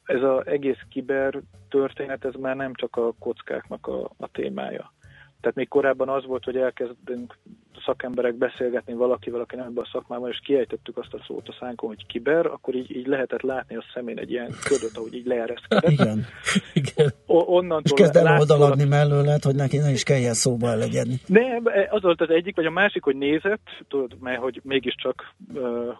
ez 0.03 0.21
az 0.21 0.47
egész 0.47 0.79
kiber 0.89 1.41
történet, 1.69 2.25
ez 2.25 2.33
már 2.33 2.55
nem 2.55 2.73
csak 2.73 2.95
a 2.95 3.13
kockáknak 3.19 3.87
a, 3.87 4.11
a 4.17 4.27
témája. 4.27 4.93
Tehát 5.41 5.55
még 5.55 5.67
korábban 5.67 6.09
az 6.09 6.25
volt, 6.25 6.43
hogy 6.43 6.57
elkezdünk 6.57 7.37
szakemberek 7.85 8.35
beszélgetni 8.35 8.93
valakivel, 8.93 9.39
aki 9.39 9.55
nem 9.55 9.65
ebben 9.65 9.83
a 9.83 9.89
szakmában, 9.91 10.29
és 10.29 10.39
kiejtettük 10.43 10.97
azt 10.97 11.13
a 11.13 11.23
szót 11.27 11.47
a 11.47 11.55
szánkon, 11.59 11.89
hogy 11.89 12.05
kiber, 12.05 12.45
akkor 12.45 12.75
így, 12.75 12.95
így 12.95 13.07
lehetett 13.07 13.41
látni 13.41 13.75
a 13.75 13.83
szemén 13.93 14.19
egy 14.19 14.31
ilyen 14.31 14.51
ködöt, 14.63 14.97
ahogy 14.97 15.13
így 15.13 15.25
leereszkedett. 15.25 15.91
Igen. 15.91 16.25
Igen. 16.73 17.13
O- 17.25 17.47
onnantól 17.47 17.97
És 17.97 18.03
kezd 18.03 18.15
el 18.15 18.39
oldaladni 18.39 18.83
mellőled, 18.83 19.43
hogy 19.43 19.55
neki 19.55 19.77
ne 19.77 19.91
is 19.91 20.03
kelljen 20.03 20.33
szóba 20.33 20.69
elegyedni. 20.69 21.19
Nem, 21.25 21.63
az 21.89 22.01
volt 22.01 22.21
az 22.21 22.29
egyik, 22.29 22.55
vagy 22.55 22.65
a 22.65 22.71
másik, 22.71 23.03
hogy 23.03 23.15
nézett, 23.15 23.67
tudod, 23.87 24.17
mert 24.19 24.39
hogy 24.39 24.59
mégiscsak, 24.63 25.33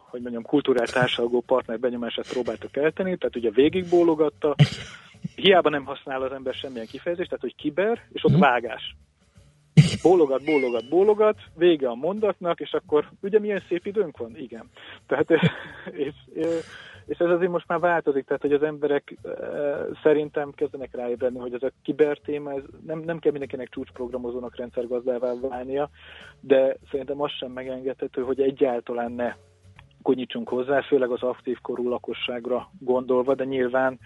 hogy 0.10 0.22
mondjam, 0.22 0.44
kulturált 0.44 0.94
társalgó 0.94 1.42
partner 1.42 1.80
benyomását 1.80 2.28
próbáltak 2.28 2.78
eltenni, 2.78 3.18
tehát 3.18 3.36
ugye 3.36 3.50
végig 3.50 3.90
bólogatta, 3.90 4.56
hiába 5.36 5.70
nem 5.70 5.86
használ 5.86 6.22
az 6.22 6.32
ember 6.32 6.54
semmilyen 6.54 6.86
kifejezést, 6.86 7.30
tehát 7.30 7.44
hogy 7.44 7.56
kiber, 7.56 8.02
és 8.12 8.24
ott 8.24 8.38
vágás. 8.38 8.96
Bólogat, 10.01 10.43
bólogat, 10.43 10.89
bólogat, 10.89 11.38
vége 11.55 11.89
a 11.89 11.95
mondatnak, 11.95 12.59
és 12.59 12.73
akkor 12.73 13.09
ugye 13.21 13.39
milyen 13.39 13.63
szép 13.67 13.86
időnk 13.86 14.17
van? 14.17 14.38
Igen. 14.38 14.69
Tehát, 15.07 15.30
és, 16.05 16.13
és 17.05 17.17
ez 17.17 17.30
azért 17.30 17.51
most 17.51 17.67
már 17.67 17.80
változik, 17.80 18.26
tehát 18.26 18.41
hogy 18.41 18.53
az 18.53 18.63
emberek 18.63 19.17
szerintem 20.03 20.51
kezdenek 20.51 20.95
ráébredni, 20.95 21.39
hogy 21.39 21.53
ez 21.53 21.63
a 21.63 21.71
kiber 21.84 22.17
téma, 22.17 22.51
ez 22.51 22.63
nem, 22.86 22.99
nem 22.99 23.19
kell 23.19 23.32
mindenkinek 23.32 23.69
csúcsprogramozónak 23.69 24.55
rendszergazdává 24.55 25.34
válnia, 25.49 25.89
de 26.39 26.78
szerintem 26.91 27.21
az 27.21 27.32
sem 27.32 27.51
megengedhető, 27.51 28.21
hogy 28.21 28.41
egyáltalán 28.41 29.11
ne 29.11 29.36
konyítsunk 30.01 30.49
hozzá, 30.49 30.82
főleg 30.82 31.11
az 31.11 31.21
aktív 31.21 31.57
korú 31.61 31.89
lakosságra 31.89 32.69
gondolva, 32.80 33.36
de 33.36 33.43
nyilván 33.43 33.99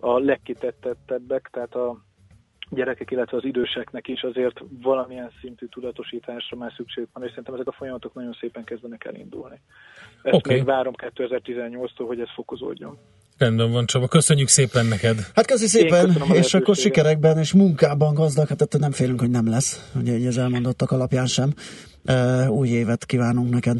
a 0.00 0.18
legkitettebbek, 0.18 1.48
tehát 1.52 1.74
a 1.74 1.96
gyerekek, 2.70 3.10
illetve 3.10 3.36
az 3.36 3.44
időseknek 3.44 4.08
is 4.08 4.22
azért 4.22 4.60
valamilyen 4.82 5.30
szintű 5.40 5.66
tudatosításra 5.66 6.56
már 6.56 6.72
szükség 6.76 7.06
van, 7.12 7.22
és 7.22 7.28
szerintem 7.28 7.54
ezek 7.54 7.66
a 7.66 7.72
folyamatok 7.72 8.14
nagyon 8.14 8.36
szépen 8.40 8.64
kezdenek 8.64 9.04
elindulni. 9.04 9.60
Ezt 10.22 10.34
Oké. 10.34 10.54
még 10.54 10.64
várom 10.64 10.94
2018-tól, 10.96 12.04
hogy 12.06 12.20
ez 12.20 12.28
fokozódjon. 12.34 12.98
Rendben 13.38 13.70
van, 13.70 13.86
Csaba. 13.86 14.08
Köszönjük 14.08 14.48
szépen 14.48 14.86
neked. 14.86 15.16
Hát 15.34 15.46
köszi 15.46 15.66
szépen, 15.66 16.10
és 16.32 16.54
akkor 16.54 16.76
sikerekben 16.76 17.38
és 17.38 17.52
munkában 17.52 18.14
gazdag, 18.14 18.48
hát 18.48 18.60
ettől 18.60 18.80
nem 18.80 18.92
félünk, 18.92 19.20
hogy 19.20 19.30
nem 19.30 19.48
lesz, 19.48 19.92
ugye 20.00 20.12
így 20.16 20.26
az 20.26 20.38
elmondottak 20.38 20.90
alapján 20.90 21.26
sem. 21.26 21.52
Uh, 22.06 22.50
új 22.50 22.68
évet 22.68 23.06
kívánunk 23.06 23.50
neked. 23.50 23.76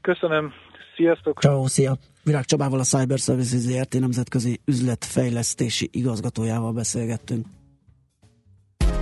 Köszönöm, 0.00 0.52
sziasztok! 0.96 1.40
Ciao, 1.40 1.66
szia! 1.66 1.96
Virág 2.24 2.44
Csabával 2.44 2.78
a 2.78 2.82
Cyber 2.82 3.18
Services 3.18 3.60
ZRT 3.60 4.00
nemzetközi 4.00 4.60
üzletfejlesztési 4.64 5.88
igazgatójával 5.92 6.72
beszélgettünk. 6.72 7.46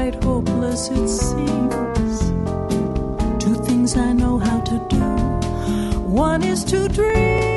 Quite 0.00 0.24
hopeless, 0.24 0.88
it 0.88 1.08
seems. 1.08 2.18
Two 3.42 3.54
things 3.66 3.96
I 3.98 4.14
know 4.14 4.38
how 4.38 4.58
to 4.60 4.76
do. 4.88 5.04
One 6.26 6.42
is 6.42 6.64
to 6.70 6.88
dream, 6.88 7.49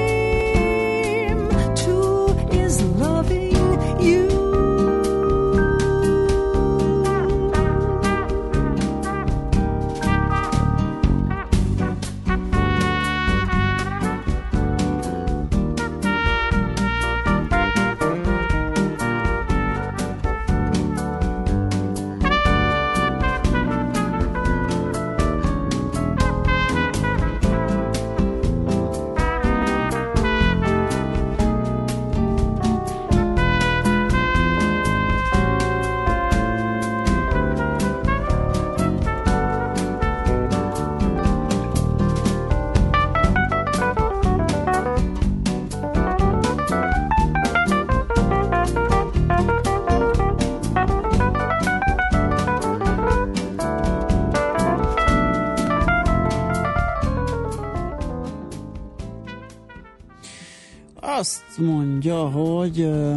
mondja, 62.03 62.39
hogy 62.39 62.81
ö, 62.81 63.15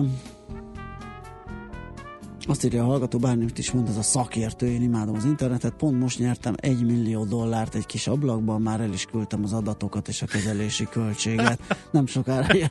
Azt 2.48 2.64
írja 2.64 2.82
a 2.82 2.86
hallgató, 2.86 3.18
bármit 3.18 3.58
is 3.58 3.70
mond, 3.70 3.88
ez 3.88 3.96
a 3.96 4.02
szakértő, 4.02 4.66
én 4.66 4.82
imádom 4.82 5.14
az 5.14 5.24
internetet. 5.24 5.72
Pont 5.72 5.98
most 5.98 6.18
nyertem 6.18 6.54
egy 6.56 6.84
millió 6.84 7.24
dollárt 7.24 7.74
egy 7.74 7.86
kis 7.86 8.06
ablakban, 8.06 8.62
már 8.62 8.80
el 8.80 8.92
is 8.92 9.04
küldtem 9.04 9.44
az 9.44 9.52
adatokat 9.52 10.08
és 10.08 10.22
a 10.22 10.26
kezelési 10.26 10.86
költséget. 10.90 11.58
Nem 11.90 12.06
sokára 12.06 12.54
jön 12.54 12.70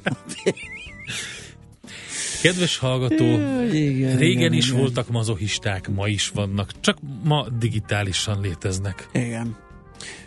Kedves 2.42 2.78
hallgató, 2.78 3.26
igen, 3.26 3.68
régen 3.68 4.18
igen, 4.18 4.54
is 4.54 4.68
igen. 4.68 4.80
voltak 4.80 5.10
mazohisták, 5.10 5.90
ma 5.90 6.08
is 6.08 6.30
vannak, 6.30 6.72
csak 6.80 6.98
ma 7.24 7.48
digitálisan 7.60 8.42
léteznek. 8.42 9.10
Igen. 9.14 9.56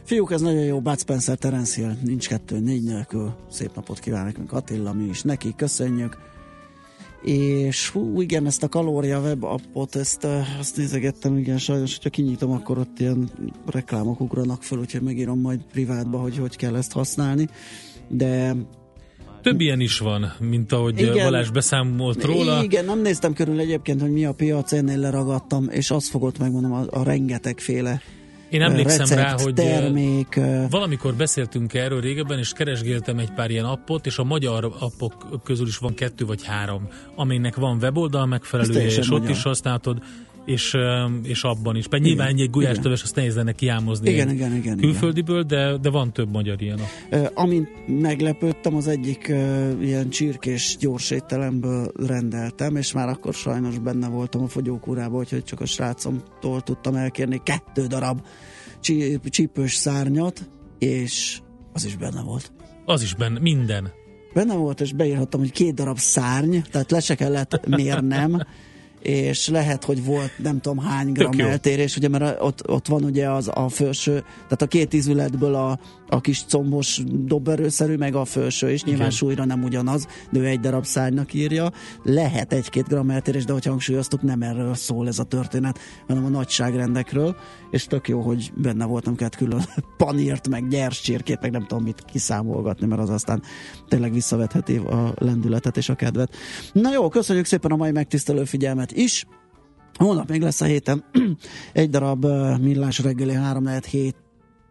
Fiúk, 0.08 0.32
ez 0.32 0.40
nagyon 0.40 0.64
jó, 0.64 0.80
Bud 0.80 0.98
Spencer, 0.98 1.36
Terence 1.36 1.80
Hill, 1.80 1.92
nincs 2.04 2.28
kettő, 2.28 2.58
négy 2.58 2.82
nélkül. 2.82 3.34
Szép 3.50 3.70
napot 3.74 3.98
kívánok, 3.98 4.26
nekünk 4.26 4.52
Attila, 4.52 4.92
mi 4.92 5.04
is 5.04 5.22
neki, 5.22 5.54
köszönjük. 5.56 6.18
És 7.22 7.88
hú, 7.88 8.20
igen, 8.20 8.46
ezt 8.46 8.62
a 8.62 8.68
kalória 8.68 9.20
web 9.20 9.44
appot, 9.44 9.96
ezt 9.96 10.26
azt 10.58 10.76
nézegettem, 10.76 11.36
igen, 11.36 11.58
sajnos, 11.58 11.94
hogyha 11.94 12.10
kinyitom, 12.10 12.50
akkor 12.50 12.78
ott 12.78 12.98
ilyen 12.98 13.30
reklámok 13.66 14.20
ugranak 14.20 14.62
föl, 14.62 14.78
úgyhogy 14.78 15.02
megírom 15.02 15.40
majd 15.40 15.60
privátba, 15.72 16.18
hogy 16.18 16.38
hogy 16.38 16.56
kell 16.56 16.76
ezt 16.76 16.92
használni. 16.92 17.48
De 18.08 18.54
több 19.42 19.60
ilyen 19.60 19.80
is 19.80 19.98
van, 19.98 20.32
mint 20.38 20.72
ahogy 20.72 21.00
igen, 21.00 21.24
Balázs 21.24 21.50
beszámolt 21.50 22.24
róla. 22.24 22.62
Igen, 22.62 22.84
nem 22.84 23.00
néztem 23.00 23.32
körül 23.32 23.60
egyébként, 23.60 24.00
hogy 24.00 24.12
mi 24.12 24.24
a 24.24 24.32
piac, 24.32 24.72
ennél 24.72 24.98
leragadtam, 24.98 25.68
és 25.70 25.90
azt 25.90 26.08
fogott 26.08 26.38
megmondom, 26.38 26.72
a, 26.72 26.84
a 26.90 27.02
rengetegféle 27.02 28.00
én 28.50 28.62
emlékszem 28.62 28.98
recept, 28.98 29.20
rá, 29.20 29.42
hogy 29.42 29.54
termék. 29.54 30.40
valamikor 30.70 31.14
beszéltünk 31.14 31.74
erről 31.74 32.00
régebben, 32.00 32.38
és 32.38 32.52
keresgéltem 32.52 33.18
egy 33.18 33.32
pár 33.32 33.50
ilyen 33.50 33.64
appot, 33.64 34.06
és 34.06 34.18
a 34.18 34.24
magyar 34.24 34.72
appok 34.78 35.40
közül 35.44 35.66
is 35.66 35.76
van 35.76 35.94
kettő 35.94 36.24
vagy 36.24 36.44
három, 36.44 36.88
aminek 37.14 37.56
van 37.56 37.78
weboldal 37.80 38.26
megfelelője, 38.26 38.86
és 38.86 39.08
magyar. 39.08 39.20
ott 39.20 39.28
is 39.28 39.42
használhatod 39.42 40.02
és, 40.48 40.74
és 41.22 41.42
abban 41.42 41.76
is. 41.76 41.88
Mert 41.88 42.02
nyilván 42.02 42.28
egy 42.28 42.50
gulyástöves 42.50 43.02
azt 43.02 43.14
nehéz 43.14 43.34
lenne 43.34 43.52
kiámozni 43.52 44.10
igen, 44.10 44.30
igen, 44.30 44.54
igen, 44.54 44.76
külföldiből, 44.76 45.42
de, 45.42 45.76
de 45.76 45.90
van 45.90 46.12
több 46.12 46.30
magyar 46.30 46.62
ilyen. 46.62 46.80
Amint 47.34 47.68
meglepődtem, 47.86 48.74
az 48.74 48.86
egyik 48.88 49.28
ilyen 49.80 50.08
csirkés 50.10 50.76
gyors 50.80 51.10
étteremből 51.10 51.92
rendeltem, 52.06 52.76
és 52.76 52.92
már 52.92 53.08
akkor 53.08 53.34
sajnos 53.34 53.78
benne 53.78 54.08
voltam 54.08 54.42
a 54.42 54.48
fogyókúrában, 54.48 55.18
úgyhogy 55.18 55.44
csak 55.44 55.60
a 55.60 55.66
srácomtól 55.66 56.60
tudtam 56.60 56.94
elkérni 56.94 57.40
kettő 57.42 57.86
darab 57.86 58.20
csí- 58.80 59.20
csípős 59.30 59.74
szárnyat, 59.74 60.50
és 60.78 61.40
az 61.72 61.84
is 61.84 61.96
benne 61.96 62.22
volt. 62.22 62.52
Az 62.84 63.02
is 63.02 63.14
benne, 63.14 63.38
minden. 63.40 63.90
Benne 64.34 64.54
volt, 64.54 64.80
és 64.80 64.92
beírhattam, 64.92 65.40
hogy 65.40 65.52
két 65.52 65.74
darab 65.74 65.98
szárny, 65.98 66.58
tehát 66.70 66.90
le 66.90 67.00
se 67.00 67.14
kellett 67.14 67.66
mérnem, 67.66 68.42
és 69.02 69.48
lehet, 69.48 69.84
hogy 69.84 70.04
volt 70.04 70.32
nem 70.38 70.60
tudom 70.60 70.78
hány 70.78 71.12
gram 71.12 71.40
eltérés, 71.40 71.96
ugye, 71.96 72.08
mert 72.08 72.40
ott, 72.40 72.68
ott 72.68 72.86
van 72.86 73.04
ugye 73.04 73.30
az 73.30 73.50
a 73.54 73.68
felső, 73.68 74.20
tehát 74.34 74.62
a 74.62 74.66
két 74.66 74.94
ízületből 74.94 75.54
a, 75.54 75.78
a 76.08 76.20
kis 76.20 76.44
combos 76.44 77.00
dobberőszerű, 77.06 77.96
meg 77.96 78.14
a 78.14 78.24
felső, 78.24 78.70
és 78.70 78.84
nyilván 78.84 79.06
Igen. 79.06 79.16
súlyra 79.16 79.44
nem 79.44 79.62
ugyanaz, 79.62 80.06
de 80.30 80.38
ő 80.40 80.46
egy 80.46 80.60
darab 80.60 80.84
szárnynak 80.84 81.34
írja. 81.34 81.72
Lehet 82.02 82.52
egy-két 82.52 82.88
gram 82.88 83.10
eltérés, 83.10 83.44
de 83.44 83.52
hogyha 83.52 83.70
hangsúlyoztuk, 83.70 84.22
nem 84.22 84.42
erről 84.42 84.74
szól 84.74 85.06
ez 85.06 85.18
a 85.18 85.24
történet, 85.24 85.78
hanem 86.06 86.24
a 86.24 86.28
nagyságrendekről, 86.28 87.36
és 87.70 87.84
tök 87.84 88.08
jó, 88.08 88.20
hogy 88.20 88.52
benne 88.54 88.84
voltam 88.84 89.16
kellett 89.16 89.36
külön 89.36 89.62
panírt, 89.96 90.48
meg 90.48 90.68
gyers 90.68 91.00
csirkét, 91.00 91.40
meg 91.40 91.50
nem 91.50 91.66
tudom 91.66 91.84
mit 91.84 92.04
kiszámolgatni, 92.04 92.86
mert 92.86 93.00
az 93.00 93.10
aztán 93.10 93.42
tényleg 93.88 94.12
visszavetheti 94.12 94.76
a 94.76 95.14
lendületet 95.18 95.76
és 95.76 95.88
a 95.88 95.94
kedvet. 95.94 96.34
Na 96.72 96.92
jó, 96.92 97.08
köszönjük 97.08 97.46
szépen 97.46 97.70
a 97.70 97.76
mai 97.76 97.90
megtisztelő 97.90 98.44
figyelmet 98.44 98.87
is. 98.92 99.26
Holnap 99.94 100.28
még 100.28 100.40
lesz 100.40 100.60
a 100.60 100.64
héten 100.64 101.04
egy 101.72 101.90
darab 101.90 102.26
millás 102.60 102.98
reggeli 102.98 103.32
3 103.32 103.68
7 103.90 104.16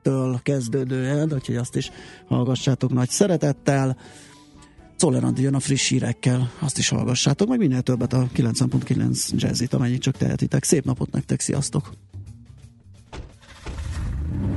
től 0.02 0.40
kezdődően, 0.44 1.34
úgyhogy 1.34 1.56
azt 1.56 1.76
is 1.76 1.92
hallgassátok 2.28 2.94
nagy 2.94 3.10
szeretettel. 3.10 3.98
Czoller 4.96 5.24
jön 5.36 5.56
a 5.56 5.60
friss 5.60 5.90
hírekkel, 5.90 6.52
azt 6.60 6.78
is 6.78 6.90
hallgassátok, 6.90 7.48
meg 7.48 7.58
minél 7.58 7.82
többet 7.82 8.14
a 8.14 8.28
9.9 8.36 9.30
jazzit, 9.30 9.74
amennyit 9.74 10.02
csak 10.02 10.18
tehetitek. 10.18 10.64
Szép 10.64 10.86
napot 10.86 11.12
nektek, 11.12 11.40
sziasztok! 11.40 11.92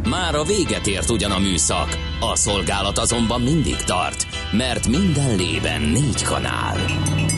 Már 0.08 0.34
a 0.34 0.44
véget 0.44 0.86
ért 0.86 1.10
ugyan 1.10 1.30
a 1.30 1.38
műszak, 1.38 1.98
a 2.20 2.36
szolgálat 2.36 2.98
azonban 2.98 3.40
mindig 3.40 3.76
tart, 3.76 4.26
mert 4.52 4.88
minden 4.88 5.36
lében 5.36 5.80
négy 5.80 6.22
kanál. 6.22 6.76